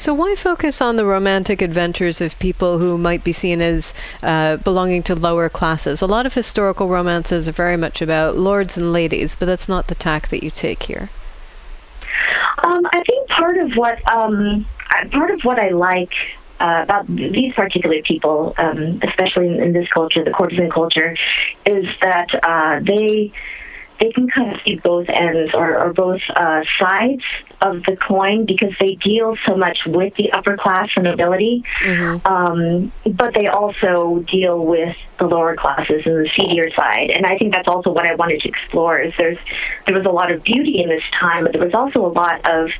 So, 0.00 0.14
why 0.14 0.34
focus 0.34 0.80
on 0.80 0.96
the 0.96 1.04
romantic 1.04 1.60
adventures 1.60 2.22
of 2.22 2.38
people 2.38 2.78
who 2.78 2.96
might 2.96 3.22
be 3.22 3.34
seen 3.34 3.60
as 3.60 3.92
uh, 4.22 4.56
belonging 4.56 5.02
to 5.02 5.14
lower 5.14 5.50
classes? 5.50 6.00
A 6.00 6.06
lot 6.06 6.24
of 6.24 6.32
historical 6.32 6.88
romances 6.88 7.46
are 7.50 7.52
very 7.52 7.76
much 7.76 8.00
about 8.00 8.38
lords 8.38 8.78
and 8.78 8.94
ladies, 8.94 9.34
but 9.34 9.44
that's 9.44 9.68
not 9.68 9.88
the 9.88 9.94
tack 9.94 10.28
that 10.28 10.42
you 10.42 10.50
take 10.50 10.84
here. 10.84 11.10
Um, 12.64 12.80
I 12.94 13.02
think 13.06 13.28
part 13.28 13.58
of 13.58 13.72
what 13.74 13.98
um, 14.10 14.64
part 15.12 15.32
of 15.32 15.42
what 15.42 15.58
I 15.58 15.68
like 15.68 16.14
uh, 16.60 16.80
about 16.84 17.06
these 17.06 17.52
particular 17.52 18.00
people, 18.00 18.54
um, 18.56 19.02
especially 19.06 19.48
in, 19.48 19.62
in, 19.62 19.72
this 19.74 19.88
culture, 19.92 20.24
the 20.24 20.30
courtesan 20.30 20.70
culture, 20.70 21.14
is 21.66 21.84
that 22.00 22.28
uh, 22.42 22.80
they 22.82 23.34
they 24.00 24.12
can 24.12 24.28
kind 24.30 24.54
of 24.54 24.60
see 24.64 24.76
both 24.76 25.10
ends 25.10 25.50
or, 25.52 25.78
or 25.78 25.92
both 25.92 26.22
uh, 26.34 26.62
sides 26.78 27.22
of 27.62 27.82
the 27.84 27.96
coin 27.96 28.46
because 28.46 28.72
they 28.80 28.94
deal 28.94 29.36
so 29.46 29.56
much 29.56 29.80
with 29.86 30.14
the 30.16 30.32
upper 30.32 30.56
class 30.56 30.88
and 30.96 31.04
nobility, 31.04 31.62
mm-hmm. 31.82 32.26
um, 32.26 32.92
but 33.12 33.34
they 33.34 33.46
also 33.46 34.24
deal 34.30 34.64
with 34.64 34.96
the 35.18 35.26
lower 35.26 35.54
classes 35.54 36.02
and 36.06 36.24
the 36.24 36.30
seedier 36.38 36.70
side. 36.74 37.10
And 37.10 37.26
I 37.26 37.36
think 37.36 37.52
that's 37.52 37.68
also 37.68 37.90
what 37.90 38.10
I 38.10 38.14
wanted 38.14 38.40
to 38.40 38.48
explore. 38.48 38.98
Is 38.98 39.12
there's 39.18 39.38
there 39.86 39.94
was 39.94 40.06
a 40.06 40.10
lot 40.10 40.30
of 40.32 40.42
beauty 40.42 40.82
in 40.82 40.88
this 40.88 41.02
time, 41.18 41.44
but 41.44 41.52
there 41.52 41.62
was 41.62 41.74
also 41.74 42.06
a 42.06 42.12
lot 42.12 42.48
of 42.48 42.70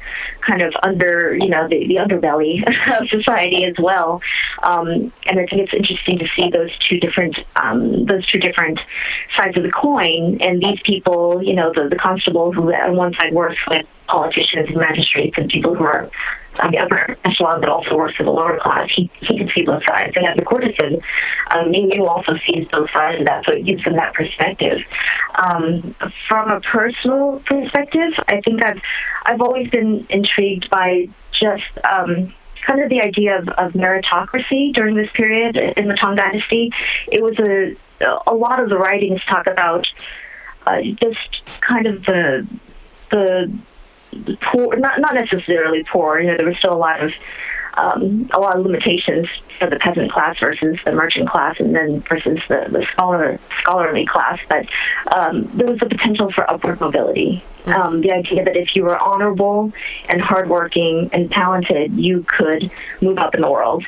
kind 0.46 0.62
of 0.62 0.72
under 0.82 1.37
you 1.38 1.49
know 1.49 1.68
the, 1.68 1.87
the 1.87 1.96
underbelly 1.96 2.66
of 3.00 3.08
society 3.08 3.66
as 3.66 3.75
well. 3.78 4.22
Um, 4.62 5.12
and 5.26 5.38
I 5.38 5.46
think 5.46 5.62
it's 5.62 5.75
interesting 5.75 6.18
to 6.18 6.26
see 6.34 6.50
those 6.50 6.70
two 6.88 6.99
different 6.99 7.37
um, 7.56 8.06
those 8.06 8.26
two 8.26 8.38
different 8.38 8.80
sides 9.37 9.56
of 9.56 9.62
the 9.62 9.72
coin. 9.72 10.38
And 10.42 10.62
these 10.62 10.80
people, 10.84 11.42
you 11.42 11.54
know, 11.54 11.72
the 11.75 11.88
the 11.88 11.96
constable 11.96 12.52
who 12.52 12.72
on 12.72 12.96
one 12.96 13.12
side 13.14 13.34
works 13.34 13.58
with 13.68 13.87
politicians 14.11 14.69
and 14.69 14.76
magistrates 14.76 15.37
and 15.38 15.49
people 15.49 15.75
who 15.75 15.85
are 15.85 16.11
on 16.59 16.73
the 16.73 16.79
upper 16.79 17.17
echelon, 17.25 17.61
but 17.61 17.69
also 17.69 17.97
works 17.97 18.17
for 18.17 18.25
the 18.25 18.31
lower 18.31 18.59
class. 18.61 18.88
He, 18.95 19.11
he 19.21 19.38
can 19.38 19.49
see 19.55 19.62
both 19.62 19.83
sides. 19.88 20.12
And 20.17 20.26
as 20.26 20.37
a 20.38 20.45
courtesan, 20.45 21.00
um, 21.52 21.73
also 22.07 22.33
sees 22.47 22.67
both 22.71 22.90
sides 22.90 23.21
of 23.21 23.26
that, 23.26 23.45
so 23.49 23.55
it 23.55 23.64
gives 23.64 23.85
them 23.85 23.95
that 23.97 24.14
perspective. 24.14 24.79
Um, 25.37 25.95
from 26.29 26.50
a 26.50 26.61
personal 26.61 27.40
perspective, 27.47 28.12
I 28.29 28.40
think 28.40 28.64
I've 28.64 28.81
I've 29.25 29.40
always 29.40 29.71
been 29.71 30.07
intrigued 30.11 30.69
by 30.71 31.09
just 31.33 31.71
um, 31.85 32.35
kind 32.67 32.83
of 32.83 32.90
the 32.90 33.00
idea 33.00 33.38
of, 33.38 33.49
of 33.49 33.73
meritocracy 33.73 34.75
during 34.75 34.97
this 34.97 35.09
period 35.14 35.57
in 35.57 35.88
the 35.88 35.95
Tang 35.95 36.17
Dynasty. 36.17 36.71
It 37.09 37.23
was 37.23 37.38
a 37.38 37.76
a 38.26 38.35
lot 38.35 38.62
of 38.62 38.69
the 38.69 38.76
writings 38.76 39.21
talk 39.29 39.47
about 39.47 39.87
uh, 40.67 40.81
just 40.83 41.43
kind 41.67 41.87
of 41.87 42.02
the 42.05 42.47
the 43.11 43.59
poor, 44.52 44.76
not 44.76 45.00
not 45.00 45.14
necessarily 45.14 45.85
poor. 45.90 46.21
You 46.21 46.31
know, 46.31 46.37
there 46.37 46.47
was 46.47 46.57
still 46.59 46.75
a 46.75 46.79
lot 46.79 47.02
of 47.02 47.12
um, 47.75 48.29
a 48.35 48.40
lot 48.40 48.57
of 48.57 48.64
limitations 48.64 49.29
for 49.59 49.71
the 49.71 49.76
peasant 49.76 50.11
class 50.11 50.37
versus 50.40 50.79
the 50.85 50.93
merchant 50.93 51.29
class, 51.31 51.57
and 51.59 51.75
then 51.75 52.02
versus 52.09 52.38
the, 52.49 52.67
the 52.71 52.85
scholar 52.93 53.38
scholarly 53.61 54.07
class. 54.07 54.38
But 54.49 54.67
um, 55.17 55.50
there 55.57 55.67
was 55.67 55.79
the 55.79 55.87
potential 55.87 56.33
for 56.33 56.50
upward 56.50 56.81
mobility. 56.81 57.43
Um, 57.67 58.00
the 58.00 58.12
idea 58.12 58.45
that 58.45 58.57
if 58.57 58.75
you 58.75 58.83
were 58.83 58.99
honorable 58.99 59.73
and 60.09 60.21
hardworking 60.21 61.11
and 61.12 61.31
talented, 61.31 61.93
you 61.93 62.25
could 62.26 62.71
move 63.02 63.19
up 63.19 63.35
in 63.35 63.43
the 63.43 63.50
world. 63.50 63.85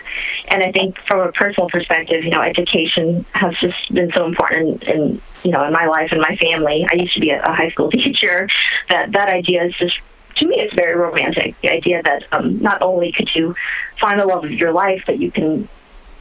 And 0.49 0.62
I 0.62 0.71
think 0.73 0.97
from 1.09 1.21
a 1.21 1.33
personal 1.33 1.71
perspective, 1.71 2.23
you 2.23 2.31
know, 2.31 2.43
education 2.43 3.25
has 3.33 3.55
just 3.61 3.93
been 3.93 4.12
so 4.14 4.26
important 4.26 4.83
in, 4.85 5.00
in 5.00 5.23
you 5.43 5.50
know 5.50 5.64
in 5.64 5.73
my 5.73 5.87
life 5.87 6.09
and 6.12 6.21
my 6.21 6.37
family. 6.37 6.87
I 6.93 6.97
used 6.97 7.14
to 7.14 7.21
be 7.21 7.31
a, 7.31 7.43
a 7.43 7.52
high 7.52 7.71
school 7.71 7.91
teacher. 7.93 8.49
That 8.91 9.12
that 9.12 9.29
idea 9.29 9.64
is 9.64 9.75
just 9.79 9.99
to 10.36 10.46
me, 10.46 10.56
it's 10.58 10.74
very 10.74 10.96
romantic. 10.96 11.54
The 11.62 11.72
idea 11.72 12.02
that 12.04 12.24
um, 12.32 12.60
not 12.60 12.82
only 12.82 13.12
could 13.12 13.30
you 13.34 13.54
find 14.00 14.20
the 14.20 14.26
love 14.26 14.44
of 14.44 14.52
your 14.52 14.72
life, 14.72 15.02
but 15.06 15.18
you 15.18 15.30
can, 15.30 15.68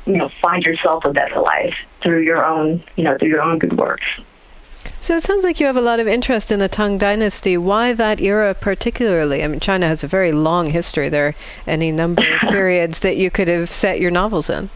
you 0.06 0.18
know, 0.18 0.30
find 0.42 0.64
yourself 0.64 1.06
a 1.06 1.12
better 1.12 1.40
life 1.40 1.76
through 2.04 2.22
your 2.22 2.46
own, 2.46 2.84
you 2.96 3.04
know, 3.04 3.18
through 3.18 3.30
your 3.30 3.42
own 3.42 3.60
good 3.60 3.78
work. 3.78 4.00
So 5.00 5.16
it 5.16 5.24
sounds 5.24 5.44
like 5.44 5.60
you 5.60 5.68
have 5.68 5.78
a 5.78 5.82
lot 5.82 6.00
of 6.00 6.08
interest 6.08 6.52
in 6.52 6.60
the 6.60 6.68
Tang 6.68 6.98
Dynasty. 6.98 7.58
Why 7.58 7.94
that 7.94 8.20
era 8.20 8.54
particularly? 8.54 9.44
I 9.44 9.48
mean, 9.48 9.60
China 9.60 9.88
has 9.88 10.04
a 10.04 10.08
very 10.08 10.32
long 10.32 10.70
history. 10.72 11.10
There 11.10 11.28
are 11.28 11.36
any 11.68 11.92
number 11.92 12.24
of 12.24 12.40
periods 12.50 13.00
that 13.00 13.18
you 13.18 13.30
could 13.30 13.48
have 13.48 13.72
set 13.72 14.00
your 14.00 14.12
novels 14.12 14.50
in. 14.50 14.70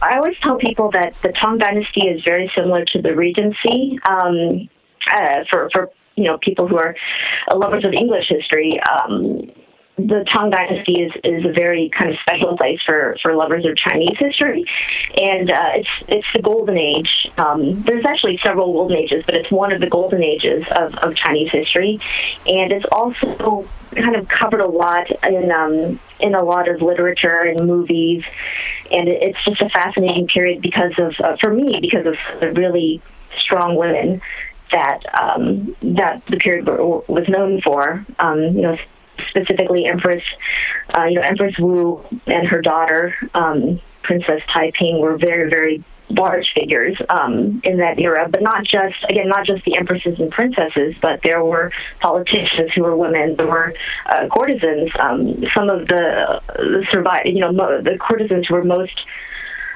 I 0.00 0.16
always 0.16 0.36
tell 0.42 0.58
people 0.58 0.90
that 0.92 1.14
the 1.22 1.32
Tang 1.32 1.58
Dynasty 1.58 2.02
is 2.02 2.22
very 2.24 2.50
similar 2.54 2.84
to 2.92 3.02
the 3.02 3.16
Regency. 3.16 3.98
Um, 4.08 4.68
uh, 5.12 5.44
for 5.50 5.68
for 5.72 5.90
you 6.18 6.24
know 6.24 6.38
people 6.38 6.66
who 6.66 6.76
are 6.76 6.94
lovers 7.54 7.84
of 7.84 7.92
English 7.92 8.28
history. 8.28 8.80
Um, 8.80 9.50
the 9.98 10.24
Tang 10.32 10.50
Dynasty 10.50 11.00
is, 11.00 11.12
is 11.24 11.44
a 11.44 11.52
very 11.52 11.90
kind 11.96 12.10
of 12.10 12.16
special 12.20 12.56
place 12.56 12.78
for, 12.86 13.16
for 13.20 13.34
lovers 13.34 13.66
of 13.66 13.76
Chinese 13.76 14.16
history, 14.16 14.64
and 15.16 15.50
uh, 15.50 15.70
it's 15.74 15.88
it's 16.06 16.26
the 16.32 16.40
golden 16.40 16.78
age. 16.78 17.28
Um, 17.36 17.82
there's 17.82 18.04
actually 18.06 18.38
several 18.40 18.72
golden 18.72 18.96
ages, 18.96 19.24
but 19.26 19.34
it's 19.34 19.50
one 19.50 19.72
of 19.72 19.80
the 19.80 19.88
golden 19.88 20.22
ages 20.22 20.64
of, 20.70 20.94
of 20.98 21.16
Chinese 21.16 21.50
history, 21.50 21.98
and 22.46 22.70
it's 22.70 22.86
also 22.92 23.66
kind 23.92 24.14
of 24.14 24.28
covered 24.28 24.60
a 24.60 24.68
lot 24.68 25.10
in 25.24 25.50
um, 25.50 25.98
in 26.20 26.36
a 26.36 26.44
lot 26.44 26.68
of 26.68 26.80
literature 26.80 27.42
and 27.44 27.66
movies, 27.66 28.22
and 28.92 29.08
it's 29.08 29.42
just 29.44 29.60
a 29.60 29.68
fascinating 29.70 30.28
period 30.28 30.62
because 30.62 30.92
of 30.98 31.12
uh, 31.24 31.36
for 31.42 31.52
me 31.52 31.76
because 31.80 32.06
of 32.06 32.14
the 32.38 32.52
really 32.52 33.02
strong 33.40 33.74
women 33.74 34.20
that 34.72 35.00
um, 35.20 35.76
that 35.82 36.22
the 36.28 36.36
period 36.36 36.66
was 36.66 37.24
known 37.28 37.60
for. 37.62 38.04
Um, 38.18 38.40
you 38.40 38.62
know, 38.62 38.76
specifically 39.30 39.86
Empress, 39.86 40.22
uh, 40.96 41.06
you 41.06 41.16
know, 41.16 41.22
Empress 41.22 41.54
Wu 41.58 42.04
and 42.26 42.46
her 42.46 42.60
daughter, 42.60 43.14
um, 43.34 43.80
Princess 44.02 44.42
Taiping, 44.54 45.00
were 45.00 45.18
very, 45.18 45.50
very 45.50 45.84
large 46.10 46.46
figures 46.54 46.96
um, 47.10 47.60
in 47.64 47.78
that 47.78 47.98
era, 47.98 48.28
but 48.30 48.42
not 48.42 48.64
just 48.64 48.96
again 49.10 49.28
not 49.28 49.44
just 49.44 49.64
the 49.64 49.76
empresses 49.76 50.18
and 50.18 50.30
princesses, 50.30 50.94
but 51.02 51.20
there 51.22 51.44
were 51.44 51.70
politicians 52.00 52.70
who 52.74 52.82
were 52.82 52.96
women. 52.96 53.36
There 53.36 53.46
were 53.46 53.74
uh, 54.06 54.28
courtesans. 54.28 54.90
Um, 54.98 55.44
some 55.54 55.68
of 55.68 55.86
the 55.88 56.40
the 56.56 56.86
survive, 56.90 57.22
you 57.26 57.40
know, 57.40 57.52
mo- 57.52 57.82
the 57.82 57.98
courtesans 57.98 58.46
who 58.48 58.54
were 58.54 58.64
most 58.64 58.98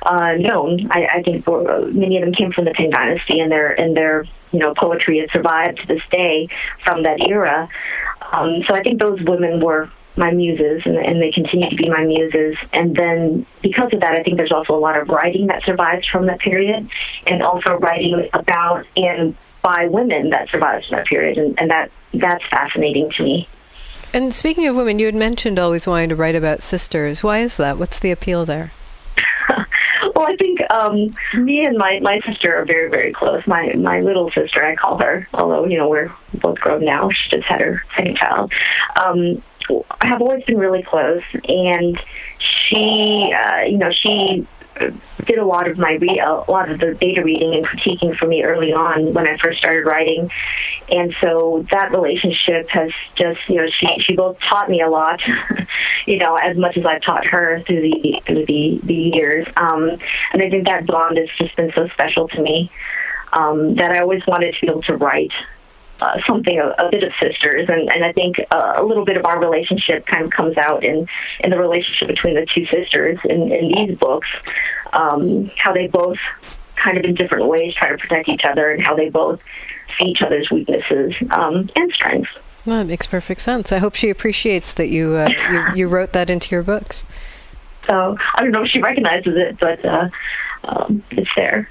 uh, 0.05 0.35
known. 0.39 0.91
I, 0.91 1.19
I 1.19 1.23
think 1.23 1.47
many 1.95 2.19
of 2.19 2.25
them 2.25 2.35
came 2.35 2.53
from 2.53 2.65
the 2.65 2.73
Tang 2.73 2.91
Dynasty, 2.91 3.41
and 3.41 3.51
their 3.51 3.73
and 3.73 3.97
their 3.97 4.25
you 4.51 4.59
know 4.59 4.75
poetry 4.75 5.21
has 5.21 5.31
survived 5.33 5.79
to 5.79 5.87
this 5.87 6.03
day 6.11 6.49
from 6.85 7.05
that 7.05 7.21
era. 7.21 7.69
Um, 8.33 8.63
so 8.67 8.75
I 8.75 8.83
think 8.83 9.01
those 9.01 9.21
women 9.23 9.61
were 9.61 9.91
my 10.17 10.31
muses, 10.31 10.83
and, 10.85 10.97
and 10.97 11.23
they 11.23 11.31
continue 11.31 11.71
to 11.71 11.77
be 11.77 11.89
my 11.89 12.05
muses. 12.05 12.57
And 12.73 12.95
then 12.95 13.47
because 13.63 13.93
of 13.93 14.01
that, 14.01 14.13
I 14.13 14.23
think 14.23 14.37
there's 14.37 14.53
also 14.53 14.75
a 14.75 14.79
lot 14.79 14.99
of 14.99 15.09
writing 15.09 15.47
that 15.47 15.63
survives 15.65 16.07
from 16.09 16.27
that 16.27 16.41
period, 16.41 16.89
and 17.27 17.43
also 17.43 17.75
writing 17.75 18.29
about 18.33 18.85
and 18.97 19.37
by 19.63 19.87
women 19.87 20.31
that 20.31 20.49
survives 20.51 20.89
from 20.89 20.99
that 20.99 21.07
period, 21.07 21.39
and, 21.39 21.59
and 21.59 21.71
that 21.71 21.91
that's 22.15 22.45
fascinating 22.51 23.11
to 23.17 23.23
me. 23.23 23.49
And 24.15 24.35
speaking 24.35 24.67
of 24.67 24.77
women, 24.77 24.99
you 24.99 25.07
had 25.07 25.15
mentioned 25.15 25.59
always 25.59 25.87
wanting 25.87 26.11
to 26.11 26.17
write 26.17 26.35
about 26.35 26.63
sisters. 26.63 27.23
Why 27.23 27.39
is 27.39 27.57
that? 27.57 27.79
What's 27.79 27.99
the 27.99 28.11
appeal 28.11 28.45
there? 28.45 28.73
Well, 30.23 30.33
I 30.33 30.37
think 30.37 30.61
um, 30.73 31.17
me 31.45 31.65
and 31.67 31.77
my 31.77 31.99
my 32.01 32.21
sister 32.25 32.55
are 32.55 32.65
very 32.65 32.89
very 32.89 33.13
close. 33.13 33.45
My 33.45 33.73
my 33.75 34.01
little 34.03 34.31
sister, 34.31 34.65
I 34.65 34.77
call 34.77 34.99
her, 34.99 35.27
although 35.35 35.67
you 35.67 35.77
know 35.77 35.89
we're 35.89 36.13
both 36.35 36.59
grown 36.61 36.85
now. 36.85 37.11
She 37.11 37.31
just 37.31 37.49
had 37.49 37.61
her 37.61 37.83
second 37.97 38.19
child. 38.19 38.53
Um, 39.05 39.43
I 40.01 40.07
have 40.07 40.21
always 40.21 40.45
been 40.45 40.59
really 40.59 40.85
close, 40.85 41.23
and 41.49 41.99
she, 42.39 43.35
uh, 43.37 43.63
you 43.63 43.79
know, 43.79 43.91
she 43.91 44.47
did 45.27 45.39
a 45.39 45.45
lot 45.45 45.69
of 45.69 45.79
my 45.79 45.93
read 45.93 46.19
a 46.19 46.51
lot 46.51 46.71
of 46.71 46.81
the 46.81 46.97
beta 46.99 47.23
reading 47.23 47.55
and 47.55 47.67
critiquing 47.67 48.17
for 48.17 48.27
me 48.27 48.43
early 48.43 48.73
on 48.73 49.13
when 49.13 49.27
I 49.27 49.37
first 49.43 49.59
started 49.59 49.85
writing, 49.85 50.31
and 50.89 51.15
so 51.23 51.67
that 51.73 51.93
relationship 51.93 52.69
has 52.71 52.91
just 53.17 53.41
you 53.49 53.57
know 53.57 53.67
she 53.79 53.87
she 54.01 54.17
both 54.17 54.39
taught 54.41 54.69
me 54.69 54.81
a 54.81 54.89
lot, 54.89 55.21
you 56.07 56.19
know 56.19 56.37
as 56.37 56.57
much 56.57 56.77
as 56.77 56.85
I've 56.87 57.03
taught 57.03 57.27
her 57.27 57.63
through 57.67 57.83
the 57.83 58.23
through 58.27 58.47
the 58.47 58.81
the 58.85 59.11
years, 59.15 59.47
um, 59.57 59.91
and 60.33 60.43
I 60.43 60.51
think 60.51 60.67
that 60.67 60.87
bond 60.87 61.19
has 61.19 61.29
just 61.39 61.55
been 61.57 61.73
so 61.77 61.89
special 61.89 62.29
to 62.29 62.43
me 62.43 62.71
um, 63.33 63.77
that 63.77 63.93
I 63.93 64.01
always 64.01 64.23
wanted 64.27 64.55
to 64.55 64.61
be 64.61 64.71
able 64.71 64.83
to 64.83 64.97
write 64.97 65.33
uh, 66.03 66.19
something 66.27 66.59
a, 66.59 66.83
a, 66.83 66.91
bit 66.91 67.05
of 67.05 67.13
sisters, 67.21 67.69
and, 67.69 67.89
and 67.93 68.05
I 68.05 68.13
think 68.13 68.37
uh, 68.51 68.75
a 68.77 68.83
little 68.83 69.05
bit 69.05 69.17
of 69.17 69.25
our 69.25 69.39
relationship 69.39 70.05
kind 70.07 70.25
of 70.25 70.31
comes 70.33 70.57
out 70.57 70.85
in 70.85 71.07
in 71.41 71.51
the 71.51 71.59
relationship 71.59 72.09
between 72.09 72.35
the 72.35 72.47
two 72.53 72.67
sisters 72.67 73.19
in, 73.25 73.53
in 73.53 73.73
these 73.77 73.97
books, 73.99 74.27
um, 74.93 75.51
how 75.57 75.73
they 75.73 75.87
both 75.87 76.19
kind 76.77 76.99
of 76.99 77.05
in 77.05 77.15
different 77.15 77.47
ways 77.47 77.75
try 77.75 77.91
to 77.91 77.99
protect 77.99 78.29
each 78.29 78.43
other, 78.45 78.71
and 78.71 78.85
how 78.85 78.95
they 78.95 79.09
both 79.09 79.41
see 79.99 80.07
each 80.07 80.23
other's 80.23 80.49
weaknesses 80.51 81.15
um, 81.31 81.71
and 81.77 81.93
strengths. 81.93 82.31
Well, 82.65 82.81
it 82.81 82.85
makes 82.85 83.07
perfect 83.07 83.41
sense. 83.41 83.73
I 83.73 83.79
hope 83.79 83.95
she 83.95 84.09
appreciates 84.09 84.73
that 84.75 84.89
you 84.89 85.15
uh, 85.15 85.29
you, 85.51 85.81
you, 85.81 85.89
wrote 85.89 86.13
that 86.13 86.31
into 86.31 86.55
your 86.55 86.63
books. 86.63 87.05
So 87.89 88.17
I 88.37 88.43
don't 88.43 88.53
know 88.53 88.63
if 88.63 88.71
she 88.71 88.81
recognizes 88.81 89.35
it, 89.37 89.59
but 89.59 89.85
uh, 89.85 90.09
um, 90.65 91.03
it's 91.11 91.31
there. 91.37 91.69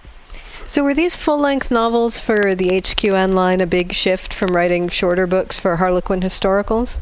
So, 0.67 0.83
were 0.83 0.93
these 0.93 1.17
full 1.17 1.37
length 1.37 1.69
novels 1.69 2.19
for 2.19 2.55
the 2.55 2.69
HQN 2.69 3.33
line 3.33 3.59
a 3.59 3.65
big 3.65 3.91
shift 3.91 4.33
from 4.33 4.55
writing 4.55 4.87
shorter 4.87 5.27
books 5.27 5.59
for 5.59 5.77
Harlequin 5.77 6.21
historicals? 6.21 6.99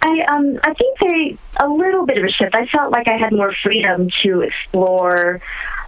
I 0.00 0.20
um 0.30 0.58
I 0.62 0.74
think 0.74 0.98
they 1.00 1.38
a 1.60 1.68
little 1.68 2.06
bit 2.06 2.18
of 2.18 2.24
a 2.24 2.30
shift. 2.30 2.54
I 2.54 2.66
felt 2.66 2.92
like 2.92 3.08
I 3.08 3.16
had 3.16 3.32
more 3.32 3.52
freedom 3.62 4.08
to 4.22 4.42
explore 4.42 5.40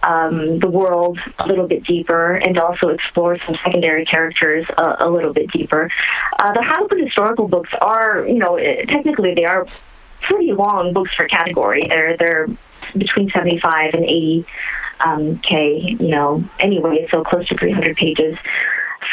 um, 0.03 0.59
the 0.59 0.69
world 0.69 1.19
a 1.39 1.47
little 1.47 1.67
bit 1.67 1.83
deeper 1.83 2.35
and 2.35 2.57
also 2.57 2.89
explore 2.89 3.37
some 3.45 3.55
secondary 3.63 4.03
characters 4.03 4.65
a, 4.77 5.07
little 5.07 5.31
bit 5.31 5.51
deeper. 5.51 5.91
Uh, 6.39 6.51
the 6.53 7.03
historical 7.05 7.47
books 7.47 7.69
are, 7.81 8.25
you 8.27 8.39
know, 8.39 8.57
technically 8.87 9.35
they 9.35 9.45
are 9.45 9.67
pretty 10.21 10.53
long 10.53 10.91
books 10.91 11.11
for 11.15 11.27
category. 11.27 11.85
They're 11.87 12.17
they're 12.17 12.47
between 12.97 13.29
seventy 13.29 13.59
five 13.59 13.93
and 13.93 14.03
eighty 14.03 14.45
um, 15.05 15.39
K, 15.39 15.95
you 15.99 16.09
know, 16.09 16.43
anyway, 16.59 17.07
so 17.11 17.23
close 17.23 17.47
to 17.49 17.57
300 17.57 17.95
pages. 17.95 18.37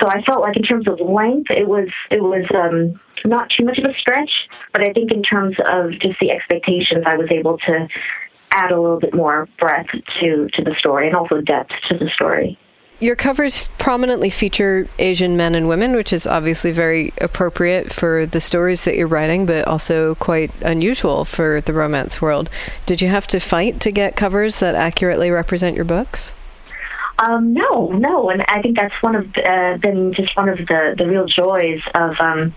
So 0.01 0.09
I 0.09 0.23
felt 0.23 0.43
like 0.43 0.57
in 0.57 0.63
terms 0.63 0.87
of 0.87 1.01
length, 1.01 1.51
it 1.51 1.67
was 1.67 1.89
it 2.11 2.23
was 2.23 2.45
um, 2.55 3.01
not 3.25 3.51
too 3.57 3.65
much 3.65 3.79
of 3.79 3.85
a 3.85 3.95
stretch, 3.99 4.31
but 4.73 4.83
I 4.83 4.93
think 4.93 5.13
in 5.13 5.23
terms 5.23 5.57
of 5.67 5.91
just 6.01 6.19
the 6.21 6.31
expectations, 6.31 7.05
I 7.07 7.17
was 7.17 7.29
able 7.31 7.59
to 7.59 7.89
add 8.51 8.73
a 8.73 8.81
little 8.81 8.99
bit 8.99 9.15
more 9.15 9.49
breadth 9.59 9.91
to 10.21 10.49
to 10.49 10.63
the 10.63 10.75
story 10.79 11.07
and 11.07 11.17
also 11.17 11.41
depth 11.41 11.73
to 11.89 11.99
the 11.99 12.11
story. 12.15 12.59
Your 13.01 13.15
covers 13.15 13.69
prominently 13.79 14.29
feature 14.29 14.89
Asian 14.99 15.37
men 15.37 15.55
and 15.55 15.69
women, 15.69 15.95
which 15.95 16.13
is 16.13 16.27
obviously 16.27 16.73
very 16.73 17.13
appropriate 17.21 17.93
for 17.93 18.27
the 18.27 18.41
stories 18.41 18.83
that 18.85 18.97
you're 18.97 19.07
writing, 19.07 19.47
but 19.47 19.69
also 19.69 20.17
quite 20.17 20.51
unusual 20.63 21.25
for 21.25 21.61
the 21.61 21.73
romance 21.73 22.21
world. 22.21 22.51
Did 22.87 23.01
you 23.01 23.07
have 23.07 23.29
to 23.29 23.39
fight 23.39 23.79
to 23.83 23.93
get 23.93 24.17
covers 24.17 24.59
that 24.59 24.75
accurately 24.75 25.31
represent 25.31 25.77
your 25.77 25.85
books? 25.85 26.35
Um, 27.21 27.53
no, 27.53 27.89
no, 27.93 28.31
and 28.31 28.45
I 28.49 28.63
think 28.63 28.77
that's 28.77 28.95
one 29.01 29.15
of 29.15 29.27
uh, 29.49 29.77
been 29.79 30.13
just 30.15 30.37
one 30.37 30.49
of 30.49 30.59
the 30.59 30.95
the 30.97 31.07
real 31.07 31.27
joys 31.27 31.81
of 31.95 32.15
um, 32.21 32.55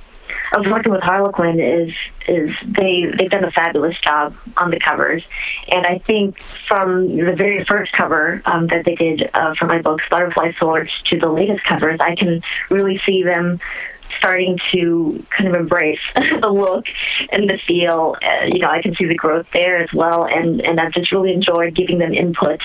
of 0.53 0.65
working 0.69 0.91
with 0.91 1.01
Harlequin 1.01 1.59
is 1.59 1.93
is 2.27 2.49
they 2.65 3.05
they've 3.17 3.29
done 3.29 3.43
a 3.43 3.51
fabulous 3.51 3.95
job 4.05 4.35
on 4.57 4.71
the 4.71 4.79
covers, 4.79 5.23
and 5.71 5.85
I 5.85 5.99
think 6.05 6.35
from 6.67 7.07
the 7.07 7.33
very 7.35 7.65
first 7.69 7.91
cover 7.93 8.41
um, 8.45 8.67
that 8.67 8.83
they 8.85 8.95
did 8.95 9.29
uh, 9.33 9.53
for 9.57 9.65
my 9.65 9.81
books, 9.81 10.03
Butterfly 10.09 10.51
Swords, 10.59 10.91
to 11.09 11.19
the 11.19 11.29
latest 11.29 11.63
covers, 11.63 11.99
I 12.01 12.15
can 12.15 12.41
really 12.69 12.99
see 13.05 13.23
them 13.23 13.59
starting 14.17 14.57
to 14.73 15.25
kind 15.35 15.47
of 15.47 15.59
embrace 15.59 15.99
the 16.15 16.51
look 16.51 16.85
and 17.31 17.49
the 17.49 17.57
feel. 17.65 18.15
Uh, 18.21 18.45
you 18.47 18.59
know, 18.59 18.69
I 18.69 18.81
can 18.81 18.93
see 18.95 19.05
the 19.05 19.15
growth 19.15 19.47
there 19.53 19.81
as 19.81 19.89
well, 19.93 20.25
and 20.25 20.61
and 20.61 20.79
I've 20.79 20.93
just 20.93 21.11
really 21.11 21.33
enjoyed 21.33 21.75
giving 21.75 21.97
them 21.99 22.13
input 22.13 22.59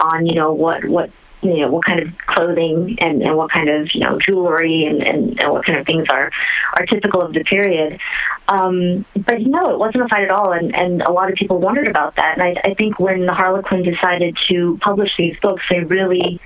on 0.00 0.26
you 0.26 0.34
know 0.34 0.52
what 0.52 0.84
what 0.84 1.10
you 1.44 1.60
know 1.60 1.70
what 1.70 1.84
kind 1.84 2.00
of 2.00 2.08
clothing 2.26 2.96
and, 3.00 3.22
and 3.22 3.36
what 3.36 3.50
kind 3.50 3.68
of 3.68 3.88
you 3.94 4.00
know 4.00 4.18
jewelry 4.18 4.86
and, 4.86 5.02
and, 5.02 5.42
and 5.42 5.52
what 5.52 5.64
kind 5.64 5.78
of 5.78 5.86
things 5.86 6.06
are 6.10 6.30
are 6.78 6.86
typical 6.86 7.22
of 7.22 7.32
the 7.32 7.44
period. 7.44 8.00
Um, 8.48 9.04
but 9.14 9.40
no, 9.40 9.70
it 9.70 9.78
wasn't 9.78 10.04
a 10.04 10.08
fight 10.08 10.24
at 10.24 10.30
all, 10.30 10.52
and, 10.52 10.74
and 10.74 11.02
a 11.02 11.12
lot 11.12 11.30
of 11.30 11.36
people 11.36 11.58
wondered 11.58 11.86
about 11.86 12.16
that. 12.16 12.38
And 12.38 12.42
I, 12.42 12.70
I 12.70 12.74
think 12.74 12.98
when 12.98 13.26
the 13.26 13.32
Harlequin 13.32 13.82
decided 13.82 14.36
to 14.48 14.78
publish 14.82 15.10
these 15.16 15.36
books, 15.40 15.62
they 15.70 15.80
really 15.80 16.40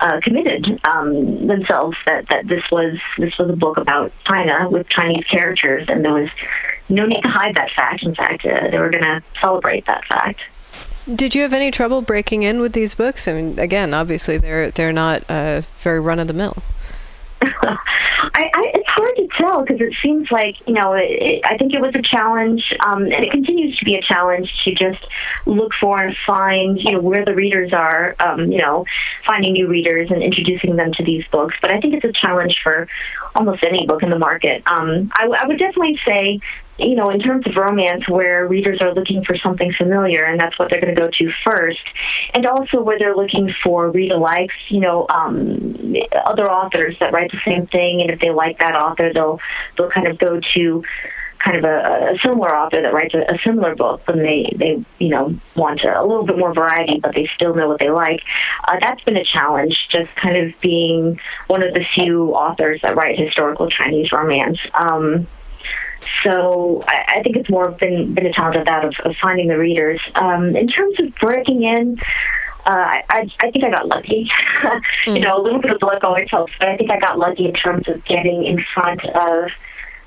uh, 0.00 0.20
committed 0.22 0.66
um, 0.86 1.46
themselves 1.46 1.96
that, 2.06 2.26
that 2.30 2.46
this 2.48 2.62
was 2.70 2.98
this 3.18 3.36
was 3.38 3.50
a 3.50 3.56
book 3.56 3.76
about 3.76 4.12
China 4.26 4.68
with 4.70 4.88
Chinese 4.88 5.24
characters, 5.24 5.86
and 5.88 6.04
there 6.04 6.12
was 6.12 6.28
no 6.88 7.04
need 7.04 7.20
to 7.22 7.28
hide 7.28 7.56
that 7.56 7.70
fact. 7.74 8.02
In 8.02 8.14
fact, 8.14 8.44
uh, 8.44 8.70
they 8.70 8.78
were 8.78 8.90
going 8.90 9.04
to 9.04 9.22
celebrate 9.40 9.86
that 9.86 10.04
fact. 10.06 10.40
Did 11.14 11.34
you 11.34 11.42
have 11.42 11.52
any 11.52 11.70
trouble 11.70 12.02
breaking 12.02 12.42
in 12.42 12.60
with 12.60 12.72
these 12.72 12.94
books? 12.94 13.26
I 13.28 13.32
mean, 13.32 13.58
again, 13.58 13.94
obviously 13.94 14.36
they're 14.38 14.70
they're 14.70 14.92
not 14.92 15.24
uh, 15.28 15.62
very 15.80 16.00
run 16.00 16.18
of 16.18 16.26
the 16.26 16.34
mill. 16.34 16.56
I, 17.42 18.50
I, 18.54 18.62
it's 18.74 18.88
hard 18.88 19.16
to 19.16 19.28
tell 19.38 19.62
because 19.62 19.80
it 19.80 19.94
seems 20.02 20.30
like 20.30 20.56
you 20.66 20.74
know. 20.74 20.92
It, 20.92 21.40
I 21.44 21.56
think 21.56 21.72
it 21.72 21.80
was 21.80 21.94
a 21.94 22.02
challenge, 22.02 22.62
um, 22.84 23.04
and 23.04 23.24
it 23.24 23.30
continues 23.30 23.76
to 23.78 23.84
be 23.84 23.94
a 23.94 24.02
challenge 24.02 24.52
to 24.64 24.72
just 24.72 25.04
look 25.46 25.72
for 25.80 26.02
and 26.02 26.16
find 26.26 26.78
you 26.78 26.92
know 26.92 27.00
where 27.00 27.24
the 27.24 27.34
readers 27.34 27.72
are. 27.72 28.14
Um, 28.20 28.50
you 28.52 28.58
know, 28.58 28.84
finding 29.26 29.52
new 29.52 29.66
readers 29.66 30.10
and 30.10 30.22
introducing 30.22 30.76
them 30.76 30.92
to 30.94 31.04
these 31.04 31.24
books. 31.32 31.54
But 31.62 31.70
I 31.70 31.80
think 31.80 31.94
it's 31.94 32.04
a 32.04 32.12
challenge 32.12 32.58
for 32.62 32.88
almost 33.34 33.64
any 33.64 33.86
book 33.86 34.02
in 34.02 34.10
the 34.10 34.18
market. 34.18 34.62
Um, 34.66 35.10
I, 35.14 35.26
I 35.26 35.46
would 35.46 35.58
definitely 35.58 35.98
say 36.04 36.40
you 36.78 36.94
know, 36.94 37.10
in 37.10 37.20
terms 37.20 37.46
of 37.46 37.56
romance, 37.56 38.08
where 38.08 38.46
readers 38.46 38.78
are 38.80 38.94
looking 38.94 39.24
for 39.24 39.36
something 39.36 39.72
familiar, 39.76 40.24
and 40.24 40.38
that's 40.38 40.58
what 40.58 40.70
they're 40.70 40.80
going 40.80 40.94
to 40.94 41.00
go 41.00 41.08
to 41.08 41.32
first, 41.44 41.82
and 42.34 42.46
also 42.46 42.80
where 42.80 42.98
they're 42.98 43.16
looking 43.16 43.52
for 43.62 43.90
read 43.90 44.12
alikes, 44.12 44.48
you 44.68 44.80
know, 44.80 45.06
um, 45.08 45.94
other 46.26 46.50
authors 46.50 46.96
that 47.00 47.12
write 47.12 47.30
the 47.32 47.40
same 47.44 47.66
thing, 47.66 48.00
and 48.00 48.10
if 48.10 48.20
they 48.20 48.30
like 48.30 48.58
that 48.60 48.74
author, 48.74 49.12
they'll 49.12 49.40
they'll 49.76 49.90
kind 49.90 50.06
of 50.06 50.18
go 50.18 50.40
to 50.54 50.82
kind 51.44 51.56
of 51.56 51.64
a, 51.64 52.14
a 52.14 52.18
similar 52.22 52.56
author 52.56 52.82
that 52.82 52.92
writes 52.92 53.14
a, 53.14 53.18
a 53.32 53.38
similar 53.44 53.74
book 53.74 54.06
when 54.06 54.18
they 54.18 54.52
they 54.58 54.84
you 54.98 55.08
know 55.08 55.38
want 55.56 55.80
a, 55.82 56.00
a 56.00 56.04
little 56.04 56.24
bit 56.26 56.38
more 56.38 56.54
variety, 56.54 57.00
but 57.02 57.14
they 57.14 57.28
still 57.34 57.54
know 57.54 57.68
what 57.68 57.78
they 57.78 57.90
like. 57.90 58.20
Uh, 58.66 58.76
that's 58.80 59.02
been 59.02 59.16
a 59.16 59.24
challenge, 59.24 59.76
just 59.90 60.14
kind 60.16 60.36
of 60.36 60.52
being 60.60 61.18
one 61.48 61.66
of 61.66 61.74
the 61.74 61.84
few 61.94 62.30
authors 62.30 62.80
that 62.82 62.96
write 62.96 63.18
historical 63.18 63.68
Chinese 63.68 64.12
romance. 64.12 64.58
Um, 64.74 65.26
so 66.22 66.84
I, 66.86 67.16
I 67.16 67.22
think 67.22 67.36
it's 67.36 67.50
more 67.50 67.70
been 67.70 68.14
been 68.14 68.26
a 68.26 68.32
challenge 68.32 68.56
of 68.56 68.66
that 68.66 68.84
of, 68.84 68.94
of 69.04 69.14
finding 69.20 69.48
the 69.48 69.58
readers. 69.58 70.00
Um, 70.14 70.56
in 70.56 70.68
terms 70.68 70.96
of 71.00 71.14
breaking 71.20 71.62
in, 71.62 71.98
uh, 72.66 73.00
I, 73.10 73.30
I 73.40 73.50
think 73.50 73.64
I 73.64 73.70
got 73.70 73.86
lucky. 73.86 74.30
mm. 75.06 75.14
You 75.14 75.20
know, 75.20 75.34
a 75.36 75.42
little 75.42 75.60
bit 75.60 75.70
of 75.70 75.82
luck 75.82 76.04
always 76.04 76.28
helps, 76.30 76.52
but 76.58 76.68
I 76.68 76.76
think 76.76 76.90
I 76.90 76.98
got 76.98 77.18
lucky 77.18 77.46
in 77.46 77.54
terms 77.54 77.88
of 77.88 78.04
getting 78.04 78.44
in 78.44 78.64
front 78.74 79.04
of 79.04 79.50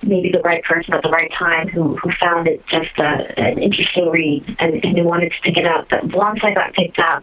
maybe 0.04 0.32
the 0.32 0.40
right 0.40 0.64
person 0.64 0.94
at 0.94 1.04
the 1.04 1.10
right 1.10 1.32
time 1.38 1.68
who, 1.70 1.96
who 1.98 2.12
found 2.22 2.48
it 2.48 2.66
just 2.68 2.92
a, 3.00 3.40
an 3.40 3.62
interesting 3.62 4.10
read 4.10 4.44
and, 4.60 4.84
and 4.84 4.98
who 4.98 5.04
wanted 5.04 5.32
to 5.32 5.42
pick 5.44 5.58
it 5.58 5.66
up. 5.66 5.88
But 5.90 6.14
once 6.16 6.40
I 6.44 6.54
got 6.54 6.74
picked 6.74 7.00
up, 7.00 7.22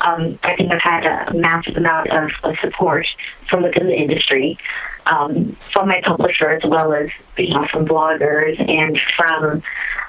um, 0.00 0.38
I 0.42 0.54
think 0.56 0.70
I've 0.72 0.80
had 0.82 1.06
a 1.06 1.34
massive 1.34 1.76
amount 1.76 2.10
of, 2.10 2.30
of 2.44 2.54
support 2.60 3.06
from 3.50 3.62
within 3.62 3.86
the 3.86 3.94
industry 3.94 4.58
um, 5.10 5.56
from 5.72 5.88
my 5.88 6.00
publisher 6.04 6.50
as 6.50 6.62
well 6.64 6.92
as 6.92 7.08
you 7.36 7.54
know 7.54 7.66
from 7.72 7.86
bloggers 7.86 8.58
and 8.68 8.98
from 9.16 9.62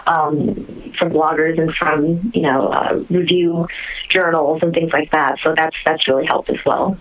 um, 0.07 0.93
from 0.97 1.11
bloggers 1.11 1.59
and 1.59 1.73
from 1.75 2.31
you 2.33 2.41
know 2.41 2.67
uh, 2.67 2.95
review 3.09 3.67
journals 4.09 4.59
and 4.61 4.73
things 4.73 4.91
like 4.93 5.11
that. 5.11 5.37
So 5.43 5.53
that's 5.55 5.75
that's 5.85 6.07
really 6.07 6.25
helped 6.29 6.49
as 6.49 6.59
well. 6.65 6.97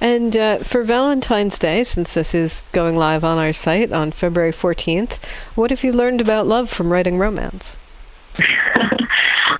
And 0.00 0.36
uh, 0.36 0.58
for 0.58 0.82
Valentine's 0.82 1.58
Day, 1.58 1.84
since 1.84 2.12
this 2.12 2.34
is 2.34 2.64
going 2.72 2.96
live 2.96 3.24
on 3.24 3.38
our 3.38 3.52
site 3.52 3.92
on 3.92 4.12
February 4.12 4.52
14th, 4.52 5.18
what 5.54 5.70
have 5.70 5.82
you 5.82 5.92
learned 5.92 6.20
about 6.20 6.46
love 6.46 6.68
from 6.68 6.92
writing 6.92 7.16
romance? 7.16 7.78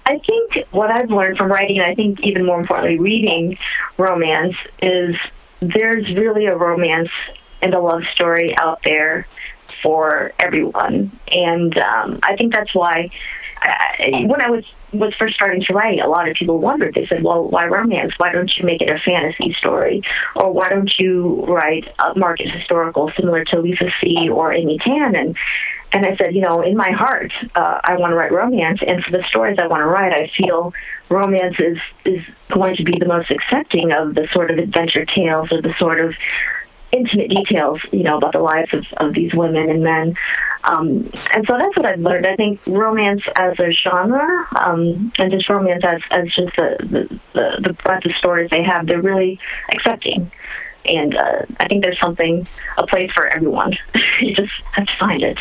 I 0.06 0.18
think 0.26 0.66
what 0.70 0.90
I've 0.90 1.08
learned 1.08 1.38
from 1.38 1.50
writing, 1.50 1.78
and 1.78 1.90
I 1.90 1.94
think 1.94 2.18
even 2.22 2.44
more 2.44 2.60
importantly, 2.60 2.98
reading 2.98 3.56
romance, 3.96 4.54
is 4.82 5.14
there's 5.60 6.06
really 6.16 6.46
a 6.46 6.56
romance 6.56 7.10
and 7.62 7.74
a 7.74 7.80
love 7.80 8.02
story 8.14 8.54
out 8.58 8.80
there 8.84 9.26
for 9.82 10.32
everyone. 10.38 11.18
And 11.30 11.76
um, 11.78 12.20
I 12.24 12.36
think 12.36 12.52
that's 12.52 12.74
why 12.74 13.10
I, 13.62 14.24
when 14.26 14.40
I 14.40 14.50
was 14.50 14.64
was 14.92 15.12
first 15.18 15.34
starting 15.34 15.62
to 15.66 15.72
write, 15.72 15.98
a 15.98 16.08
lot 16.08 16.28
of 16.28 16.36
people 16.36 16.58
wondered. 16.58 16.94
They 16.94 17.06
said, 17.06 17.24
"Well, 17.24 17.48
why 17.48 17.66
romance? 17.66 18.12
Why 18.18 18.30
don't 18.30 18.50
you 18.56 18.64
make 18.64 18.80
it 18.80 18.88
a 18.88 18.98
fantasy 19.04 19.54
story, 19.58 20.02
or 20.36 20.52
why 20.52 20.68
don't 20.68 20.90
you 20.98 21.44
write 21.46 21.84
a 21.98 22.16
market 22.16 22.48
historical 22.50 23.10
similar 23.16 23.44
to 23.46 23.60
Lisa 23.60 23.90
See 24.00 24.28
or 24.28 24.52
Amy 24.52 24.78
Tan?" 24.78 25.16
And 25.16 25.36
and 25.94 26.04
I 26.04 26.16
said, 26.16 26.34
you 26.34 26.40
know, 26.40 26.60
in 26.60 26.76
my 26.76 26.90
heart, 26.90 27.32
uh, 27.54 27.80
I 27.84 27.96
want 27.96 28.10
to 28.10 28.16
write 28.16 28.32
romance, 28.32 28.80
and 28.84 29.02
for 29.04 29.12
the 29.12 29.22
stories 29.28 29.58
I 29.62 29.68
want 29.68 29.80
to 29.80 29.86
write, 29.86 30.12
I 30.12 30.28
feel 30.36 30.72
romance 31.08 31.54
is 31.60 31.78
is 32.04 32.20
going 32.52 32.74
to 32.76 32.82
be 32.82 32.98
the 32.98 33.06
most 33.06 33.30
accepting 33.30 33.92
of 33.92 34.16
the 34.16 34.26
sort 34.32 34.50
of 34.50 34.58
adventure 34.58 35.04
tales 35.04 35.52
or 35.52 35.62
the 35.62 35.72
sort 35.78 36.00
of 36.00 36.12
intimate 36.90 37.30
details, 37.30 37.80
you 37.92 38.02
know, 38.02 38.16
about 38.18 38.32
the 38.32 38.40
lives 38.40 38.72
of, 38.72 38.84
of 38.96 39.14
these 39.14 39.32
women 39.34 39.70
and 39.70 39.82
men. 39.82 40.14
Um, 40.64 41.10
and 41.32 41.44
so 41.46 41.58
that's 41.58 41.76
what 41.76 41.86
I've 41.86 42.00
learned. 42.00 42.26
I 42.26 42.36
think 42.36 42.60
romance 42.66 43.22
as 43.36 43.54
a 43.60 43.70
genre, 43.70 44.46
um, 44.60 45.12
and 45.18 45.30
just 45.30 45.48
romance 45.48 45.84
as, 45.84 46.00
as 46.10 46.26
just 46.26 46.56
the, 46.56 47.18
the, 47.34 47.60
the, 47.62 47.72
breadth 47.84 48.06
of 48.06 48.12
stories 48.16 48.50
they 48.50 48.62
have, 48.62 48.86
they're 48.86 49.02
really 49.02 49.38
accepting. 49.72 50.30
And 50.86 51.16
uh, 51.16 51.46
I 51.60 51.68
think 51.68 51.82
there's 51.82 52.00
something, 52.00 52.46
a 52.78 52.86
place 52.86 53.10
for 53.14 53.26
everyone. 53.26 53.76
you 54.20 54.34
just 54.34 54.52
have 54.72 54.86
to 54.86 54.96
find 54.98 55.22
it. 55.22 55.38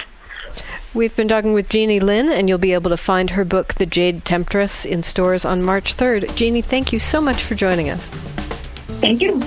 We've 0.93 1.15
been 1.15 1.27
talking 1.27 1.53
with 1.53 1.69
Jeannie 1.69 1.99
Lin, 1.99 2.29
and 2.29 2.47
you'll 2.47 2.57
be 2.57 2.73
able 2.73 2.91
to 2.91 2.97
find 2.97 3.31
her 3.31 3.43
book, 3.43 3.73
The 3.75 3.85
Jade 3.85 4.25
Temptress, 4.25 4.85
in 4.85 5.01
stores 5.01 5.45
on 5.45 5.63
March 5.63 5.97
3rd. 5.97 6.35
Jeannie, 6.35 6.61
thank 6.61 6.93
you 6.93 6.99
so 6.99 7.19
much 7.19 7.43
for 7.43 7.55
joining 7.55 7.89
us. 7.89 8.07
Thank 8.99 9.21
you. 9.21 9.41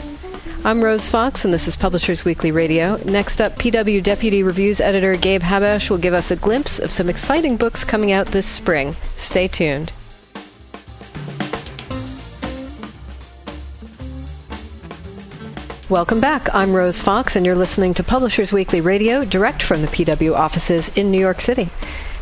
I'm 0.65 0.83
Rose 0.83 1.09
Fox, 1.09 1.45
and 1.45 1.55
this 1.55 1.69
is 1.69 1.77
Publishers 1.77 2.25
Weekly 2.25 2.51
Radio. 2.51 2.97
Next 3.05 3.41
up, 3.41 3.57
PW 3.57 4.03
Deputy 4.03 4.43
Reviews 4.43 4.81
Editor 4.81 5.17
Gabe 5.17 5.43
Habash 5.43 5.89
will 5.89 5.99
give 5.99 6.15
us 6.15 6.33
a 6.33 6.37
glimpse 6.37 6.81
of 6.81 6.91
some 6.91 7.09
exciting 7.09 7.57
books 7.57 7.85
coming 7.85 8.11
out 8.11 8.27
this 8.27 8.47
spring. 8.47 8.97
Stay 9.17 9.47
tuned. 9.47 9.93
Welcome 15.89 16.19
back. 16.19 16.53
I'm 16.53 16.73
Rose 16.73 17.01
Fox, 17.01 17.37
and 17.37 17.47
you're 17.47 17.55
listening 17.55 17.95
to 17.95 18.03
Publishers 18.03 18.53
Weekly 18.53 18.81
Radio, 18.81 19.25
direct 19.25 19.63
from 19.63 19.83
the 19.83 19.87
PW 19.87 20.35
offices 20.35 20.89
in 20.97 21.13
New 21.13 21.21
York 21.21 21.41
City. 21.41 21.69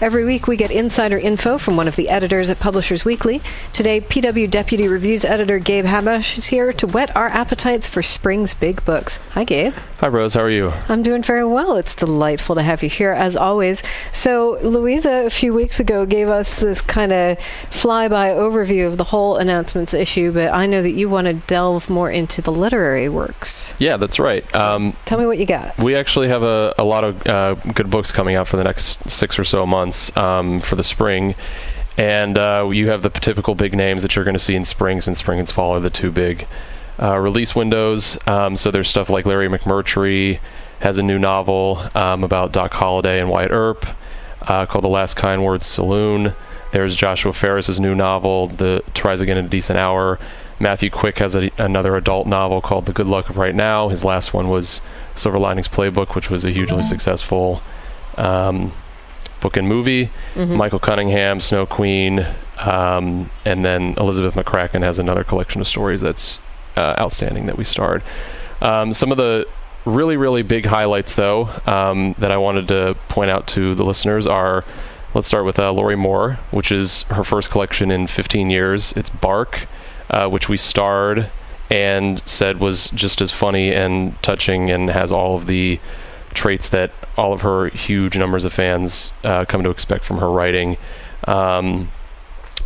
Every 0.05 0.27
week 0.27 0.47
we 0.47 0.59
get 0.59 0.71
insider 0.71 1.17
info 1.17 1.57
from 1.57 1.79
one 1.79 1.89
of 1.89 1.97
the 1.97 2.11
editors 2.11 2.51
at 2.51 2.61
Publishers 2.61 3.07
Weekly. 3.07 3.41
Today, 3.73 4.03
PW 4.03 4.51
Deputy 4.51 4.87
Reviews 4.87 5.25
Editor 5.25 5.59
Gabe 5.59 5.87
Habash 5.87 6.37
is 6.37 6.45
here 6.45 6.75
to 6.75 6.87
whet 6.87 7.17
our 7.17 7.29
appetites 7.29 7.89
for 7.89 8.03
spring's 8.03 8.53
big 8.53 8.85
books. 8.85 9.17
Hi, 9.31 9.45
Gabe. 9.45 9.73
Hi, 10.01 10.09
Rose. 10.09 10.35
How 10.35 10.43
are 10.43 10.51
you? 10.51 10.75
I'm 10.91 11.03
doing 11.03 11.23
very 11.23 11.47
well. 11.47 11.77
It's 11.79 11.95
delightful 11.95 12.55
to 12.57 12.63
have 12.63 12.83
you 12.83 12.91
here, 12.91 13.13
as 13.13 13.35
always. 13.35 13.83
So, 14.13 14.59
Louisa, 14.63 15.25
a 15.25 15.31
few 15.31 15.55
weeks 15.55 15.81
ago, 15.81 16.05
gave 16.05 16.29
us 16.29 16.61
this 16.61 16.83
kind 16.83 17.11
of 17.11 17.39
flyby 17.71 18.35
overview 18.37 18.87
of 18.87 18.99
the 18.99 19.05
whole 19.05 19.39
announcements 19.39 19.95
issue, 19.95 20.33
but 20.33 20.53
I 20.53 20.67
know 20.67 20.83
that 20.83 20.93
you 20.93 21.09
want 21.09 21.29
to 21.29 21.33
delve 21.33 21.89
more 21.89 22.11
into 22.11 22.43
the 22.43 22.53
literary 22.53 23.09
works. 23.09 23.75
Yeah, 23.79 23.97
that's 23.97 24.19
right. 24.19 24.55
Um, 24.55 24.95
Tell 25.07 25.19
me 25.19 25.25
what 25.25 25.39
you 25.39 25.47
got. 25.47 25.79
We 25.79 25.97
actually 25.97 26.29
have 26.29 26.43
a, 26.43 26.75
a 26.79 26.85
lot 26.85 27.05
of 27.05 27.27
uh, 27.27 27.55
good 27.73 27.89
books 27.89 28.13
coming 28.13 28.37
out 28.37 28.47
for 28.47 28.59
the 28.59 28.65
next 28.65 29.09
six 29.09 29.39
or 29.39 29.45
so 29.45 29.65
months 29.65 29.94
um, 30.17 30.61
for 30.61 30.77
the 30.77 30.83
spring. 30.83 31.35
and 31.97 32.39
uh, 32.39 32.69
you 32.73 32.89
have 32.89 33.03
the 33.03 33.11
typical 33.11 33.55
big 33.55 33.75
names 33.75 34.03
that 34.03 34.17
you're 34.17 34.25
going 34.25 34.35
to 34.35 34.47
see 34.49 34.57
in 34.57 34.65
spring, 34.65 35.01
since 35.01 35.19
spring 35.19 35.39
and 35.39 35.49
fall 35.49 35.73
are 35.73 35.81
the 35.81 35.91
two 35.91 36.11
big 36.11 36.47
uh, 37.01 37.17
release 37.19 37.55
windows. 37.55 38.19
Um, 38.27 38.57
so 38.57 38.71
there's 38.71 38.89
stuff 38.89 39.09
like 39.09 39.27
Larry 39.27 39.49
McMurtry 39.49 40.41
has 40.81 40.99
a 40.99 41.03
new 41.03 41.19
novel 41.19 41.83
um, 41.95 42.25
about 42.25 42.53
Doc 42.53 42.73
Holliday 42.73 43.21
and 43.21 43.31
Wyatt 43.31 43.53
Earp 43.53 43.87
uh, 44.43 44.67
called 44.67 44.85
The 44.85 44.89
Last 44.89 45.15
Kind 45.15 45.45
Words 45.45 45.67
Saloon. 45.67 46.35
There's 46.73 46.97
Joshua 46.97 47.33
Ferris's 47.33 47.79
new 47.79 47.95
novel, 47.95 48.49
To 48.49 48.83
Rise 49.05 49.21
Again 49.21 49.39
in 49.39 49.47
a 49.47 49.49
Decent 49.49 49.79
Hour. 49.79 50.19
Matthew 50.59 50.91
Quick 50.91 51.19
has 51.19 51.37
a, 51.37 51.51
another 51.59 51.97
adult 51.97 52.27
novel 52.27 52.61
called 52.61 52.87
The 52.87 52.93
Good 52.93 53.07
Luck 53.07 53.31
of 53.31 53.39
Right 53.39 53.55
Now. 53.55 53.89
His 53.89 54.05
last 54.05 54.35
one 54.35 54.49
was 54.49 54.83
Silver 55.15 55.39
Linings 55.39 55.69
Playbook, 55.69 56.15
which 56.17 56.31
was 56.31 56.45
a 56.45 56.51
hugely 56.51 56.83
successful 56.83 57.63
um, 58.17 58.73
book 59.45 59.59
and 59.59 59.69
movie. 59.69 60.11
Mm-hmm. 60.35 60.57
Michael 60.57 60.79
Cunningham, 60.79 61.39
Snow 61.39 61.67
Queen, 61.67 62.27
um, 62.59 63.31
and 63.45 63.63
then 63.63 63.95
Elizabeth 63.99 64.33
McCracken 64.35 64.83
has 64.83 64.99
another 64.99 65.23
collection 65.23 65.61
of 65.61 65.69
stories 65.69 66.01
that's 66.01 66.41
uh, 66.79 66.95
outstanding 66.99 67.45
that 67.45 67.59
we 67.59 67.63
starred. 67.63 68.03
Um, 68.63 68.95
some 68.95 69.13
of 69.13 69.19
the 69.19 69.47
really, 69.85 70.17
really 70.17 70.41
big 70.41 70.65
highlights, 70.65 71.15
though, 71.15 71.51
um, 71.67 72.15
that 72.19 72.33
I 72.33 72.39
wanted 72.39 72.69
to 72.69 72.97
point 73.09 73.31
out 73.31 73.47
to 73.49 73.75
the 73.75 73.85
listeners 73.85 74.27
are 74.27 74.65
let's 75.13 75.27
start 75.27 75.45
with 75.45 75.59
uh, 75.59 75.71
Lorrie 75.71 75.95
Moore, 75.95 76.39
which 76.51 76.73
is 76.73 77.03
her 77.03 77.23
first 77.23 77.51
collection 77.51 77.91
in 77.91 78.07
15 78.07 78.49
years. 78.49 78.95
It's 78.97 79.11
Bark, 79.11 79.69
uh, 80.09 80.27
which 80.27 80.49
we 80.49 80.57
starred 80.57 81.31
and 81.71 82.27
said 82.27 82.61
was 82.61 82.89
just 82.91 83.21
as 83.21 83.31
funny 83.31 83.75
and 83.75 84.21
touching 84.23 84.71
and 84.71 84.89
has 84.89 85.13
all 85.13 85.37
of 85.37 85.47
the 85.47 85.79
traits 86.35 86.69
that 86.71 86.91
all 87.17 87.33
of 87.33 87.41
her 87.43 87.69
huge 87.69 88.19
numbers 88.19 88.45
of 88.45 88.53
fans 88.53 89.13
uh, 89.25 89.45
come 89.47 89.63
to 89.65 89.71
expect 89.71 90.05
from 90.05 90.19
her 90.19 90.31
writing. 90.31 90.77
Um, 91.27 91.91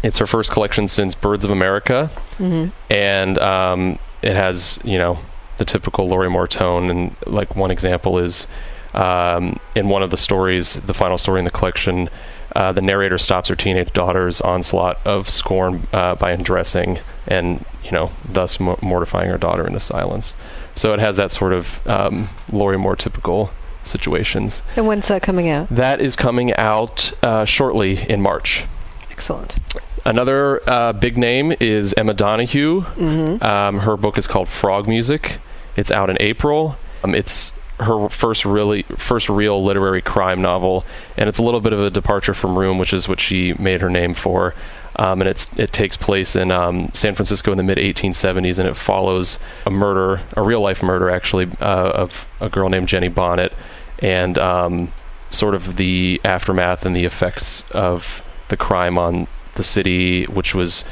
it's 0.03 0.19
her 0.19 0.27
first 0.27 0.51
collection 0.53 0.89
since 0.89 1.15
Birds 1.15 1.45
of 1.45 1.51
America, 1.51 2.11
Mm-hmm. 2.39 2.69
and 2.91 3.39
um, 3.39 3.99
it 4.23 4.35
has 4.35 4.79
you 4.85 4.97
know 4.99 5.19
the 5.57 5.65
typical 5.65 6.09
Lorrie 6.09 6.31
Moore 6.31 6.47
tone. 6.49 6.89
And 6.91 7.17
like 7.27 7.57
one 7.57 7.71
example 7.73 8.19
is 8.19 8.47
um, 8.95 9.59
in 9.75 9.89
one 9.89 10.03
of 10.05 10.11
the 10.11 10.17
stories, 10.17 10.75
the 10.75 10.95
final 10.95 11.19
story 11.19 11.41
in 11.41 11.45
the 11.45 11.51
collection, 11.51 12.09
uh, 12.55 12.71
the 12.73 12.81
narrator 12.81 13.19
stops 13.19 13.49
her 13.49 13.57
teenage 13.57 13.93
daughter's 13.93 14.41
onslaught 14.41 15.05
of 15.05 15.29
scorn 15.29 15.87
uh, 15.93 16.15
by 16.15 16.31
undressing 16.31 17.01
and 17.27 17.65
you 17.85 17.91
know 17.91 18.11
thus 18.29 18.59
mo- 18.61 18.79
mortifying 18.81 19.29
her 19.31 19.39
daughter 19.39 19.67
into 19.67 19.81
silence. 19.81 20.37
So 20.75 20.93
it 20.93 21.01
has 21.01 21.17
that 21.17 21.33
sort 21.33 21.53
of 21.53 21.85
um, 21.89 22.29
Lorrie 22.53 22.79
Moore 22.79 22.95
typical 22.97 23.51
situations. 23.89 24.63
And 24.77 24.87
when's 24.87 25.09
that 25.09 25.23
coming 25.23 25.49
out? 25.49 25.69
That 25.71 26.01
is 26.01 26.17
coming 26.17 26.55
out 26.55 27.13
uh, 27.23 27.45
shortly 27.45 28.09
in 28.09 28.21
March. 28.21 28.65
Excellent. 29.11 29.59
Another 30.05 30.69
uh, 30.69 30.93
big 30.93 31.19
name 31.19 31.53
is 31.61 31.93
Emma 31.97 32.15
Donoghue. 32.15 32.83
Mm-hmm. 32.83 33.43
Um, 33.43 33.81
her 33.81 33.97
book 33.97 34.17
is 34.17 34.27
called 34.27 34.49
Frog 34.49 34.87
Music. 34.89 35.39
It's 35.77 35.91
out 35.91 36.09
in 36.09 36.17
April. 36.21 36.77
Um, 37.03 37.15
it's 37.15 37.53
her 37.81 38.09
first 38.09 38.45
really 38.45 38.83
first 38.97 39.29
real 39.29 39.65
literary 39.65 40.03
crime 40.03 40.43
novel, 40.43 40.85
and 41.17 41.29
it's 41.29 41.39
a 41.39 41.43
little 41.43 41.61
bit 41.61 41.73
of 41.73 41.81
a 41.81 41.91
departure 41.91 42.35
from 42.35 42.59
Room, 42.59 42.79
which 42.79 42.93
is 42.93 43.09
what 43.09 43.21
she 43.21 43.53
made 43.55 43.81
her 43.81 43.91
name 43.91 44.15
for. 44.15 44.55
Um, 44.97 45.21
and 45.21 45.29
it's 45.29 45.53
it 45.57 45.73
takes 45.73 45.97
place 45.97 46.35
in 46.35 46.51
um, 46.51 46.91
San 46.93 47.15
Francisco 47.15 47.53
in 47.53 47.59
the 47.59 47.65
mid 47.65 47.79
1870s, 47.79 48.59
and 48.59 48.69
it 48.69 48.77
follows 48.77 49.39
a 49.65 49.71
murder, 49.71 50.21
a 50.37 50.43
real 50.43 50.61
life 50.61 50.83
murder 50.83 51.09
actually, 51.09 51.49
uh, 51.61 51.91
of 51.91 52.27
a 52.41 52.49
girl 52.49 52.69
named 52.69 52.89
Jenny 52.89 53.09
Bonnet, 53.09 53.53
and 54.01 54.39
um, 54.39 54.93
sort 55.31 55.55
of 55.55 55.77
the 55.77 56.21
aftermath 56.25 56.87
and 56.87 56.95
the 56.95 57.05
effects 57.05 57.65
of 57.73 58.23
the 58.49 58.57
crime 58.57 58.99
on 58.99 59.27
the 59.55 59.63
city, 59.63 60.25
which 60.25 60.55
was 60.55 60.85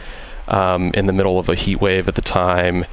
um, 0.48 0.90
in 0.94 1.06
the 1.06 1.12
middle 1.12 1.38
of 1.38 1.48
a 1.48 1.54
heat 1.54 1.80
wave 1.80 2.08
at 2.08 2.14
the 2.14 2.22
time, 2.22 2.84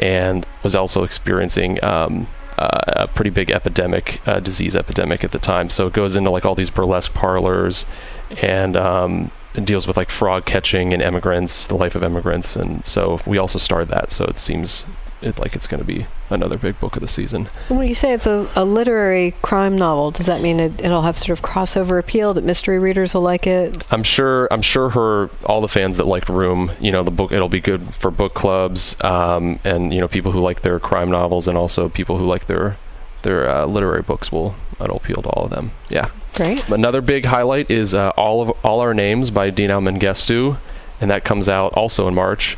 and 0.00 0.46
was 0.62 0.74
also 0.74 1.02
experiencing 1.02 1.82
um, 1.84 2.26
uh, 2.58 2.80
a 2.86 3.08
pretty 3.08 3.30
big 3.30 3.50
epidemic, 3.50 4.20
uh, 4.26 4.40
disease 4.40 4.76
epidemic 4.76 5.24
at 5.24 5.32
the 5.32 5.38
time. 5.38 5.70
So 5.70 5.86
it 5.86 5.92
goes 5.92 6.16
into 6.16 6.30
like 6.30 6.44
all 6.44 6.54
these 6.54 6.70
burlesque 6.70 7.14
parlors, 7.14 7.86
and 8.30 8.76
um, 8.76 9.30
it 9.54 9.64
deals 9.64 9.86
with 9.86 9.96
like 9.96 10.10
frog 10.10 10.44
catching 10.44 10.92
and 10.92 11.02
immigrants, 11.02 11.66
the 11.66 11.76
life 11.76 11.94
of 11.94 12.04
immigrants, 12.04 12.56
and 12.56 12.86
so 12.86 13.20
we 13.26 13.38
also 13.38 13.58
starred 13.58 13.88
that. 13.88 14.12
So 14.12 14.24
it 14.24 14.38
seems 14.38 14.86
it, 15.20 15.38
like 15.38 15.54
it's 15.56 15.66
going 15.66 15.80
to 15.80 15.86
be 15.86 16.06
another 16.32 16.58
big 16.58 16.78
book 16.80 16.96
of 16.96 17.02
the 17.02 17.08
season. 17.08 17.48
And 17.68 17.78
when 17.78 17.88
you 17.88 17.94
say 17.94 18.12
it's 18.12 18.26
a, 18.26 18.48
a 18.56 18.64
literary 18.64 19.32
crime 19.42 19.76
novel, 19.76 20.10
does 20.10 20.26
that 20.26 20.40
mean 20.40 20.60
it, 20.60 20.80
it'll 20.80 21.02
have 21.02 21.18
sort 21.18 21.38
of 21.38 21.42
crossover 21.42 21.98
appeal 21.98 22.34
that 22.34 22.44
mystery 22.44 22.78
readers 22.78 23.14
will 23.14 23.22
like 23.22 23.46
it? 23.46 23.86
I'm 23.90 24.02
sure. 24.02 24.48
I'm 24.50 24.62
sure 24.62 24.90
her 24.90 25.30
all 25.44 25.60
the 25.60 25.68
fans 25.68 25.96
that 25.96 26.06
liked 26.06 26.28
Room, 26.28 26.72
you 26.80 26.90
know, 26.92 27.02
the 27.02 27.10
book 27.10 27.32
it'll 27.32 27.48
be 27.48 27.60
good 27.60 27.94
for 27.94 28.10
book 28.10 28.34
clubs, 28.34 28.96
um, 29.02 29.58
and 29.64 29.92
you 29.92 30.00
know 30.00 30.08
people 30.08 30.32
who 30.32 30.40
like 30.40 30.62
their 30.62 30.78
crime 30.78 31.10
novels, 31.10 31.48
and 31.48 31.56
also 31.56 31.88
people 31.88 32.18
who 32.18 32.26
like 32.26 32.46
their 32.46 32.76
their 33.22 33.48
uh, 33.48 33.66
literary 33.66 34.02
books 34.02 34.30
will 34.32 34.54
it'll 34.80 34.96
appeal 34.96 35.22
to 35.22 35.28
all 35.30 35.44
of 35.44 35.50
them. 35.50 35.70
Yeah. 35.88 36.10
Great. 36.34 36.66
Another 36.68 37.00
big 37.00 37.24
highlight 37.24 37.70
is 37.70 37.94
uh, 37.94 38.10
all 38.10 38.42
of 38.42 38.50
all 38.64 38.80
our 38.80 38.94
names 38.94 39.30
by 39.30 39.50
Dinaw 39.50 39.80
Mengestu, 39.80 40.58
and 41.00 41.10
that 41.10 41.24
comes 41.24 41.48
out 41.48 41.72
also 41.74 42.08
in 42.08 42.14
March. 42.14 42.56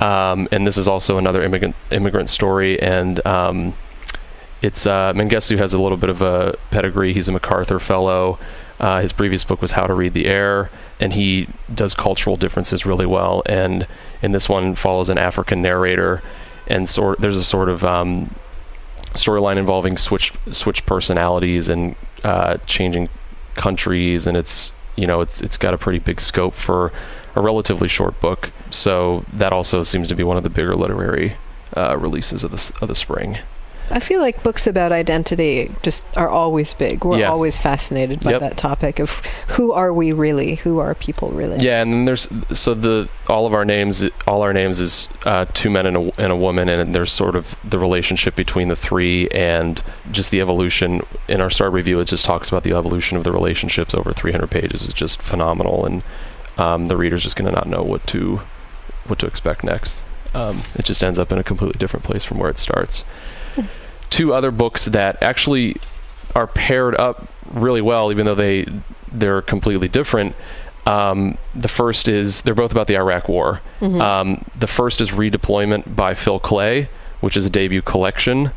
Um, 0.00 0.48
and 0.52 0.66
this 0.66 0.76
is 0.76 0.88
also 0.88 1.16
another 1.18 1.42
immigrant 1.42 1.74
immigrant 1.90 2.28
story, 2.28 2.80
and 2.80 3.24
um, 3.26 3.74
it's 4.62 4.86
uh, 4.86 5.12
has 5.14 5.74
a 5.74 5.78
little 5.78 5.96
bit 5.96 6.10
of 6.10 6.22
a 6.22 6.56
pedigree. 6.70 7.12
He's 7.14 7.28
a 7.28 7.32
MacArthur 7.32 7.78
Fellow. 7.78 8.38
Uh, 8.78 9.00
his 9.00 9.12
previous 9.12 9.42
book 9.42 9.62
was 9.62 9.72
How 9.72 9.86
to 9.86 9.94
Read 9.94 10.12
the 10.12 10.26
Air, 10.26 10.70
and 11.00 11.12
he 11.12 11.48
does 11.74 11.94
cultural 11.94 12.36
differences 12.36 12.84
really 12.84 13.06
well. 13.06 13.42
And 13.46 13.86
in 14.22 14.32
this 14.32 14.48
one, 14.48 14.74
follows 14.74 15.08
an 15.08 15.16
African 15.16 15.62
narrator, 15.62 16.22
and 16.66 16.88
sort 16.88 17.20
there's 17.20 17.36
a 17.36 17.44
sort 17.44 17.70
of 17.70 17.84
um, 17.84 18.34
storyline 19.14 19.56
involving 19.56 19.96
switch 19.96 20.32
switch 20.50 20.84
personalities 20.84 21.68
and 21.68 21.96
uh, 22.22 22.58
changing 22.66 23.08
countries, 23.54 24.26
and 24.26 24.36
it's 24.36 24.72
you 24.96 25.06
know 25.06 25.20
it's 25.22 25.40
it's 25.40 25.56
got 25.56 25.72
a 25.72 25.78
pretty 25.78 25.98
big 25.98 26.20
scope 26.20 26.54
for 26.54 26.92
a 27.36 27.40
relatively 27.40 27.86
short 27.88 28.18
book. 28.20 28.50
So 28.70 29.24
that 29.32 29.52
also 29.52 29.82
seems 29.84 30.08
to 30.08 30.14
be 30.16 30.24
one 30.24 30.36
of 30.36 30.42
the 30.42 30.50
bigger 30.50 30.74
literary 30.74 31.36
uh, 31.76 31.96
releases 31.96 32.42
of 32.42 32.50
the 32.50 32.72
of 32.82 32.88
the 32.88 32.94
spring. 32.94 33.38
I 33.88 34.00
feel 34.00 34.20
like 34.20 34.42
books 34.42 34.66
about 34.66 34.90
identity 34.90 35.70
just 35.82 36.02
are 36.16 36.28
always 36.28 36.74
big. 36.74 37.04
We're 37.04 37.18
Yeah. 37.20 37.28
always 37.30 37.56
fascinated 37.56 38.18
by 38.20 38.32
Yep. 38.32 38.40
that 38.40 38.56
topic 38.56 38.98
of 38.98 39.10
who 39.50 39.70
are 39.70 39.92
we 39.92 40.10
really? 40.10 40.56
Who 40.56 40.80
are 40.80 40.92
people 40.96 41.28
really? 41.28 41.64
Yeah, 41.64 41.82
and 41.82 41.92
then 41.92 42.04
there's 42.04 42.26
so 42.52 42.74
the 42.74 43.08
all 43.28 43.46
of 43.46 43.54
our 43.54 43.64
names, 43.64 44.04
all 44.26 44.42
our 44.42 44.52
names 44.52 44.80
is 44.80 45.08
uh, 45.24 45.44
two 45.54 45.70
men 45.70 45.86
and 45.86 45.96
a, 45.96 46.20
and 46.20 46.32
a 46.32 46.36
woman, 46.36 46.68
and 46.68 46.96
there's 46.96 47.12
sort 47.12 47.36
of 47.36 47.54
the 47.62 47.78
relationship 47.78 48.34
between 48.34 48.66
the 48.66 48.74
three 48.76 49.28
and 49.28 49.80
just 50.10 50.32
the 50.32 50.40
evolution. 50.40 51.02
In 51.28 51.40
our 51.40 51.50
star 51.50 51.70
review, 51.70 52.00
it 52.00 52.06
just 52.08 52.24
talks 52.24 52.48
about 52.48 52.64
the 52.64 52.72
evolution 52.76 53.16
of 53.16 53.22
the 53.22 53.30
relationships 53.30 53.94
over 53.94 54.12
300 54.12 54.50
pages. 54.50 54.84
It's 54.84 54.94
just 54.94 55.22
phenomenal, 55.22 55.86
and 55.86 56.02
um, 56.58 56.88
the 56.88 56.96
reader's 56.96 57.22
just 57.22 57.36
going 57.36 57.46
to 57.50 57.54
not 57.54 57.66
know 57.66 57.82
what 57.82 58.06
to 58.08 58.40
what 59.06 59.18
to 59.20 59.26
expect 59.26 59.62
next. 59.64 60.02
Um, 60.34 60.62
it 60.74 60.84
just 60.84 61.02
ends 61.02 61.18
up 61.18 61.30
in 61.32 61.38
a 61.38 61.44
completely 61.44 61.78
different 61.78 62.04
place 62.04 62.24
from 62.24 62.38
where 62.38 62.50
it 62.50 62.58
starts. 62.58 63.04
Two 64.10 64.32
other 64.34 64.50
books 64.50 64.86
that 64.86 65.22
actually 65.22 65.76
are 66.34 66.46
paired 66.46 66.94
up 66.96 67.28
really 67.52 67.80
well, 67.80 68.10
even 68.10 68.26
though 68.26 68.34
they 68.34 68.66
they're 69.12 69.42
completely 69.42 69.88
different. 69.88 70.34
Um, 70.86 71.36
the 71.54 71.68
first 71.68 72.06
is 72.06 72.42
they're 72.42 72.54
both 72.54 72.70
about 72.70 72.86
the 72.86 72.96
Iraq 72.96 73.28
War. 73.28 73.60
Um, 74.00 74.44
the 74.58 74.66
first 74.68 75.00
is 75.00 75.10
Redeployment 75.10 75.96
by 75.96 76.14
Phil 76.14 76.38
Klay, 76.38 76.88
which 77.20 77.36
is 77.36 77.44
a 77.44 77.50
debut 77.50 77.82
collection, 77.82 78.52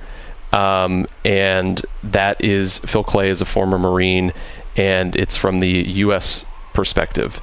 um, 0.54 1.08
and 1.26 1.84
that 2.04 2.44
is 2.44 2.80
Phil 2.80 3.04
Klay 3.04 3.28
is 3.30 3.42
a 3.42 3.46
former 3.46 3.80
Marine, 3.80 4.32
and 4.76 5.16
it's 5.16 5.36
from 5.38 5.60
the 5.60 5.70
U.S. 5.70 6.46
perspective. 6.74 7.42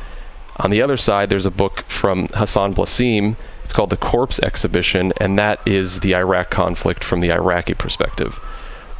On 0.58 0.70
the 0.70 0.80
other 0.82 0.96
side, 0.96 1.28
there's 1.28 1.46
a 1.46 1.50
book 1.50 1.84
from 1.88 2.26
Hassan 2.28 2.74
Blasim. 2.74 3.36
It's 3.64 3.72
called 3.72 3.90
The 3.90 3.96
Corpse 3.96 4.40
Exhibition, 4.40 5.12
and 5.18 5.38
that 5.38 5.60
is 5.66 6.00
the 6.00 6.14
Iraq 6.14 6.50
conflict 6.50 7.04
from 7.04 7.20
the 7.20 7.30
Iraqi 7.30 7.74
perspective. 7.74 8.40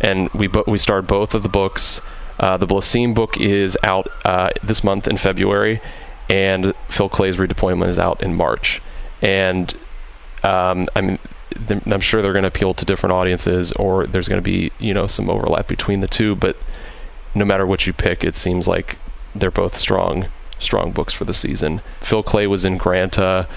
And 0.01 0.29
we 0.31 0.49
bo- 0.49 0.64
we 0.66 0.77
starred 0.77 1.07
both 1.07 1.35
of 1.35 1.42
the 1.42 1.49
books. 1.49 2.01
Uh, 2.38 2.59
the 2.59 2.66
Blassim 2.66 3.14
book 3.14 3.38
is 3.38 3.79
out 3.83 4.09
uh, 4.27 4.51
this 4.62 4.85
month 4.85 5.09
in 5.09 5.16
February, 5.16 5.81
and 6.29 6.75
Phil 6.88 7.09
Klay's 7.09 7.37
Redeployment 7.37 7.88
is 7.88 7.99
out 7.99 8.23
in 8.23 8.35
March. 8.35 8.83
And 9.23 9.73
um, 10.42 10.88
I 10.95 11.01
mean, 11.01 11.19
th- 11.69 11.81
I'm 11.87 12.01
sure 12.01 12.21
they're 12.21 12.35
going 12.35 12.42
to 12.42 12.49
appeal 12.49 12.75
to 12.75 12.85
different 12.85 13.14
audiences, 13.14 13.73
or 13.73 14.07
there's 14.07 14.29
going 14.29 14.42
to 14.42 14.45
be 14.45 14.73
you 14.79 14.92
know 14.92 15.07
some 15.07 15.31
overlap 15.31 15.69
between 15.69 16.01
the 16.01 16.09
two. 16.09 16.35
But 16.35 16.59
no 17.35 17.47
matter 17.47 17.66
what 17.66 17.87
you 17.87 17.95
pick, 17.95 18.25
it 18.25 18.37
seems 18.37 18.69
like 18.69 18.99
they're 19.35 19.51
both 19.51 19.77
strong 19.77 20.27
strong 20.59 20.90
books 20.92 21.12
for 21.12 21.25
the 21.25 21.35
season. 21.35 21.81
Phil 22.01 22.23
Klay 22.23 22.49
was 22.49 22.64
in 22.64 22.77
Granta, 22.77 23.49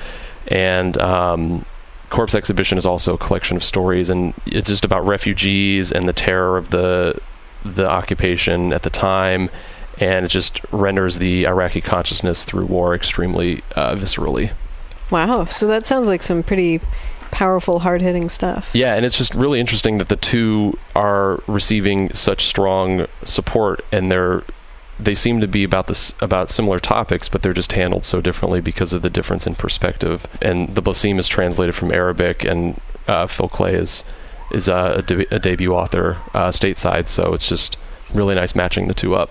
and 0.47 0.97
um, 0.97 1.65
Corpse 2.09 2.35
Exhibition 2.35 2.77
is 2.77 2.85
also 2.85 3.13
a 3.13 3.17
collection 3.17 3.55
of 3.55 3.63
stories, 3.63 4.09
and 4.09 4.33
it's 4.45 4.69
just 4.69 4.85
about 4.85 5.05
refugees 5.05 5.91
and 5.91 6.07
the 6.07 6.13
terror 6.13 6.57
of 6.57 6.69
the 6.69 7.19
the 7.65 7.87
occupation 7.87 8.71
at 8.71 8.83
the 8.83 8.89
time, 8.89 9.49
and 9.99 10.25
it 10.25 10.29
just 10.29 10.61
renders 10.71 11.19
the 11.19 11.45
Iraqi 11.45 11.81
consciousness 11.81 12.45
through 12.45 12.65
war 12.65 12.95
extremely 12.95 13.63
uh, 13.75 13.95
viscerally. 13.95 14.51
Wow. 15.11 15.45
So 15.45 15.67
that 15.67 15.85
sounds 15.85 16.07
like 16.07 16.23
some 16.23 16.41
pretty 16.41 16.79
powerful, 17.31 17.79
hard 17.79 18.01
hitting 18.01 18.29
stuff. 18.29 18.71
Yeah, 18.73 18.95
and 18.95 19.05
it's 19.05 19.17
just 19.17 19.35
really 19.35 19.59
interesting 19.59 19.97
that 19.97 20.09
the 20.09 20.15
two 20.15 20.77
are 20.95 21.43
receiving 21.47 22.13
such 22.13 22.45
strong 22.45 23.07
support, 23.23 23.83
and 23.91 24.11
they're 24.11 24.43
they 24.99 25.15
seem 25.15 25.39
to 25.39 25.47
be 25.47 25.63
about 25.63 25.87
this 25.87 26.13
about 26.19 26.49
similar 26.49 26.79
topics, 26.79 27.29
but 27.29 27.41
they're 27.41 27.53
just 27.53 27.71
handled 27.71 28.03
so 28.03 28.21
differently 28.21 28.59
because 28.59 28.93
of 28.93 29.01
the 29.01 29.09
difference 29.09 29.47
in 29.47 29.55
perspective. 29.55 30.27
And 30.41 30.75
the 30.75 30.81
Blasim 30.81 31.17
is 31.17 31.27
translated 31.27 31.73
from 31.73 31.91
Arabic, 31.91 32.43
and 32.43 32.79
uh, 33.07 33.27
Phil 33.27 33.49
Klay 33.49 33.73
is 33.73 34.03
is 34.51 34.67
a, 34.67 35.03
de- 35.05 35.33
a 35.33 35.39
debut 35.39 35.73
author 35.73 36.17
uh, 36.33 36.49
stateside, 36.49 37.07
so 37.07 37.33
it's 37.33 37.47
just 37.47 37.77
really 38.13 38.35
nice 38.35 38.55
matching 38.55 38.87
the 38.87 38.93
two 38.93 39.15
up. 39.15 39.29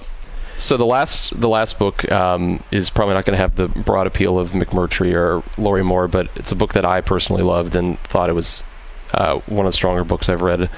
So 0.56 0.76
the 0.76 0.86
last 0.86 1.38
the 1.38 1.48
last 1.48 1.78
book 1.78 2.10
um, 2.10 2.62
is 2.70 2.88
probably 2.90 3.14
not 3.14 3.24
going 3.24 3.36
to 3.36 3.42
have 3.42 3.56
the 3.56 3.68
broad 3.68 4.06
appeal 4.06 4.38
of 4.38 4.50
McMurtry 4.50 5.14
or 5.14 5.42
Lorrie 5.60 5.84
Moore, 5.84 6.08
but 6.08 6.28
it's 6.34 6.50
a 6.50 6.56
book 6.56 6.72
that 6.72 6.84
I 6.84 7.00
personally 7.00 7.42
loved 7.42 7.76
and 7.76 7.98
thought 8.00 8.30
it 8.30 8.34
was 8.34 8.64
uh, 9.12 9.38
one 9.46 9.66
of 9.66 9.72
the 9.72 9.76
stronger 9.76 10.04
books 10.04 10.28
I've 10.28 10.42
read 10.42 10.70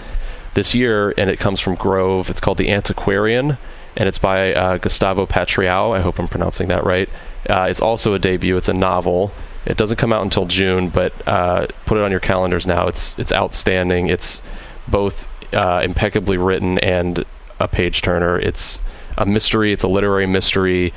this 0.54 0.74
year, 0.74 1.14
and 1.16 1.30
it 1.30 1.38
comes 1.38 1.60
from 1.60 1.76
Grove. 1.76 2.28
It's 2.28 2.40
called 2.40 2.58
The 2.58 2.70
Antiquarian 2.70 3.56
and 3.96 4.08
it's 4.08 4.18
by 4.18 4.54
uh, 4.54 4.78
Gustavo 4.78 5.26
Patriau. 5.26 5.92
I 5.92 6.00
hope 6.00 6.18
I'm 6.18 6.28
pronouncing 6.28 6.68
that 6.68 6.84
right. 6.84 7.08
Uh, 7.48 7.66
it's 7.70 7.80
also 7.80 8.14
a 8.14 8.18
debut. 8.18 8.56
It's 8.56 8.68
a 8.68 8.74
novel. 8.74 9.32
It 9.66 9.76
doesn't 9.76 9.98
come 9.98 10.12
out 10.12 10.22
until 10.22 10.46
June, 10.46 10.88
but 10.88 11.12
uh, 11.26 11.66
put 11.86 11.98
it 11.98 12.02
on 12.02 12.10
your 12.10 12.20
calendars 12.20 12.66
now. 12.66 12.86
It's 12.86 13.18
it's 13.18 13.32
outstanding. 13.32 14.08
It's 14.08 14.42
both 14.88 15.26
uh, 15.52 15.80
impeccably 15.84 16.38
written 16.38 16.78
and 16.78 17.24
a 17.58 17.68
page 17.68 18.02
turner. 18.02 18.38
It's 18.38 18.80
a 19.18 19.26
mystery. 19.26 19.72
It's 19.72 19.84
a 19.84 19.88
literary 19.88 20.26
mystery. 20.26 20.92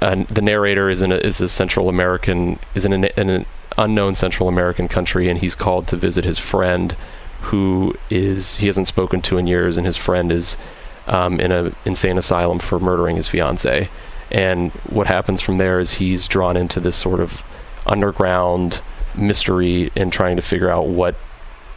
And 0.00 0.28
the 0.28 0.42
narrator 0.42 0.90
is 0.90 1.02
in 1.02 1.12
a, 1.12 1.16
is 1.16 1.40
a 1.40 1.48
Central 1.48 1.88
American 1.88 2.58
is 2.74 2.84
in, 2.84 2.92
an, 2.92 3.04
in 3.16 3.30
an 3.30 3.46
unknown 3.78 4.14
Central 4.14 4.48
American 4.48 4.86
country, 4.86 5.28
and 5.28 5.38
he's 5.38 5.54
called 5.54 5.88
to 5.88 5.96
visit 5.96 6.24
his 6.24 6.38
friend, 6.38 6.96
who 7.42 7.94
is 8.10 8.56
he 8.56 8.66
hasn't 8.66 8.86
spoken 8.86 9.22
to 9.22 9.38
in 9.38 9.46
years, 9.46 9.76
and 9.76 9.86
his 9.86 9.96
friend 9.96 10.30
is 10.30 10.56
um, 11.06 11.40
in 11.40 11.52
an 11.52 11.74
insane 11.84 12.18
asylum 12.18 12.58
for 12.58 12.78
murdering 12.78 13.16
his 13.16 13.28
fiancee. 13.28 13.88
And 14.30 14.72
what 14.90 15.06
happens 15.06 15.40
from 15.40 15.58
there 15.58 15.80
is 15.80 15.94
he's 15.94 16.26
drawn 16.28 16.56
into 16.56 16.80
this 16.80 16.96
sort 16.96 17.20
of 17.20 17.42
underground 17.86 18.82
mystery 19.14 19.92
in 19.94 20.10
trying 20.10 20.36
to 20.36 20.42
figure 20.42 20.70
out 20.70 20.88
what 20.88 21.14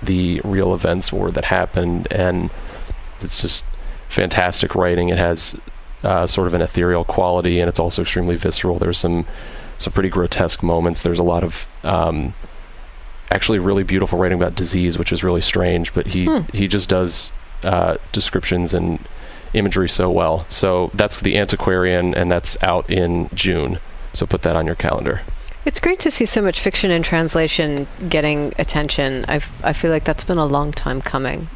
the 0.01 0.41
real 0.43 0.73
events 0.73 1.11
were 1.11 1.31
that 1.31 1.45
happened. 1.45 2.07
And 2.11 2.49
it's 3.19 3.41
just 3.41 3.65
fantastic 4.09 4.75
writing. 4.75 5.09
It 5.09 5.17
has 5.17 5.59
uh, 6.03 6.27
sort 6.27 6.47
of 6.47 6.53
an 6.53 6.61
ethereal 6.61 7.03
quality, 7.03 7.59
and 7.59 7.67
it's 7.67 7.79
also 7.79 8.01
extremely 8.01 8.35
visceral. 8.35 8.79
There's 8.79 8.97
some 8.97 9.25
some 9.79 9.93
pretty 9.93 10.09
grotesque 10.09 10.63
moments. 10.63 11.03
There's 11.03 11.19
a 11.19 11.23
lot 11.23 11.43
of 11.43 11.67
um, 11.83 12.33
actually 13.29 13.59
really 13.59 13.83
beautiful 13.83 14.17
writing 14.17 14.37
about 14.37 14.55
disease, 14.55 14.97
which 14.97 15.11
is 15.11 15.23
really 15.23 15.41
strange. 15.41 15.93
But 15.93 16.07
he 16.07 16.25
hmm. 16.25 16.39
he 16.53 16.67
just 16.67 16.89
does 16.89 17.31
uh, 17.63 17.97
descriptions 18.11 18.73
and 18.73 19.05
imagery 19.53 19.89
so 19.89 20.09
well. 20.09 20.45
So 20.49 20.91
that's 20.93 21.21
the 21.21 21.37
Antiquarian, 21.37 22.13
and 22.13 22.31
that's 22.31 22.57
out 22.61 22.89
in 22.89 23.29
June. 23.33 23.79
So 24.13 24.25
put 24.25 24.41
that 24.43 24.55
on 24.55 24.65
your 24.65 24.75
calendar. 24.75 25.21
It's 25.65 25.79
great 25.79 25.99
to 25.99 26.11
see 26.11 26.25
so 26.25 26.41
much 26.41 26.61
fiction 26.61 26.91
and 26.91 27.03
translation 27.03 27.87
getting 28.07 28.53
attention. 28.57 29.25
I 29.27 29.41
I 29.63 29.73
feel 29.73 29.91
like 29.91 30.05
that's 30.05 30.23
been 30.23 30.37
a 30.37 30.45
long 30.45 30.71
time 30.71 31.01
coming. 31.01 31.49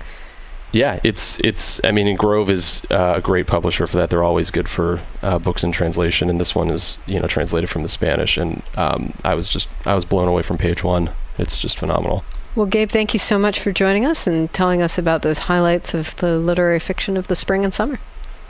Yeah, 0.74 1.00
it's 1.04 1.40
it's. 1.40 1.82
I 1.84 1.92
mean, 1.92 2.16
Grove 2.16 2.50
is 2.50 2.82
uh, 2.90 3.14
a 3.18 3.22
great 3.22 3.48
publisher 3.48 3.88
for 3.88 3.98
that. 3.98 4.10
They're 4.10 4.24
always 4.24 4.52
good 4.52 4.70
for 4.70 5.02
uh, 5.22 5.38
books 5.38 5.64
in 5.64 5.72
translation, 5.72 6.30
and 6.30 6.40
this 6.40 6.56
one 6.56 6.70
is 6.70 6.98
you 7.06 7.20
know 7.20 7.28
translated 7.28 7.70
from 7.70 7.84
the 7.84 7.90
Spanish. 7.90 8.38
And 8.38 8.62
um, 8.76 9.14
I 9.24 9.34
was 9.34 9.50
just 9.50 9.68
I 9.86 9.96
was 9.96 10.06
blown 10.06 10.28
away 10.28 10.44
from 10.44 10.58
page 10.58 10.84
one. 10.84 11.12
It's 11.38 11.60
just 11.60 11.78
phenomenal. 11.78 12.24
Well, 12.54 12.66
Gabe, 12.66 12.90
thank 12.90 13.14
you 13.14 13.20
so 13.20 13.40
much 13.40 13.60
for 13.60 13.72
joining 13.72 14.06
us 14.06 14.28
and 14.28 14.52
telling 14.52 14.82
us 14.82 14.98
about 14.98 15.22
those 15.22 15.40
highlights 15.40 15.94
of 15.94 16.16
the 16.18 16.38
literary 16.38 16.80
fiction 16.80 17.16
of 17.16 17.28
the 17.28 17.36
spring 17.36 17.64
and 17.64 17.74
summer. 17.74 17.98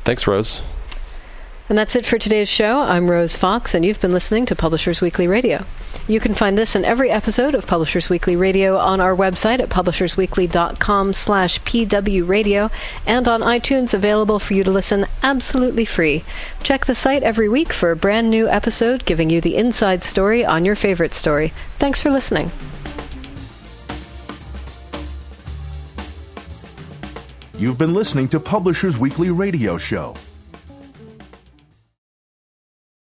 Thanks, 0.04 0.26
Rose. 0.26 0.64
And 1.70 1.78
that's 1.78 1.96
it 1.96 2.06
for 2.06 2.18
today's 2.18 2.50
show. 2.50 2.82
I'm 2.82 3.10
Rose 3.10 3.36
Fox, 3.36 3.74
and 3.74 3.86
you've 3.86 4.02
been 4.02 4.12
listening 4.12 4.46
to 4.48 4.56
Publishers 4.56 5.00
Weekly 5.00 5.26
Radio. 5.26 5.64
You 6.06 6.20
can 6.20 6.34
find 6.34 6.58
this 6.58 6.76
and 6.76 6.84
every 6.84 7.10
episode 7.12 7.56
of 7.56 7.66
Publishers 7.66 8.10
Weekly 8.10 8.36
Radio 8.36 8.76
on 8.78 9.00
our 9.00 9.16
website 9.16 9.60
at 9.60 9.70
publishersweekly.com 9.70 11.14
slash 11.14 11.62
pwradio 11.62 12.72
and 13.08 13.28
on 13.28 13.40
iTunes 13.42 13.94
available 13.94 14.40
for 14.40 14.54
you 14.54 14.66
to 14.66 14.72
listen 14.72 15.06
absolutely 15.24 15.86
free. 15.86 16.26
Check 16.62 16.88
the 16.88 16.96
site 16.96 17.24
every 17.24 17.48
week 17.48 17.72
for 17.72 17.92
a 17.92 17.96
brand 17.96 18.30
new 18.30 18.50
episode 18.50 19.06
giving 19.06 19.30
you 19.30 19.40
the 19.40 19.56
inside 19.56 20.04
story 20.04 20.44
on 20.44 20.66
your 20.66 20.76
favorite 20.76 21.14
story. 21.14 21.54
Thanks 21.80 22.02
for 22.02 22.10
listening. 22.10 22.52
You've 27.62 27.78
been 27.78 27.94
listening 27.94 28.28
to 28.30 28.40
Publishers 28.40 28.98
Weekly 28.98 29.30
Radio 29.30 29.78
Show. 29.78 30.16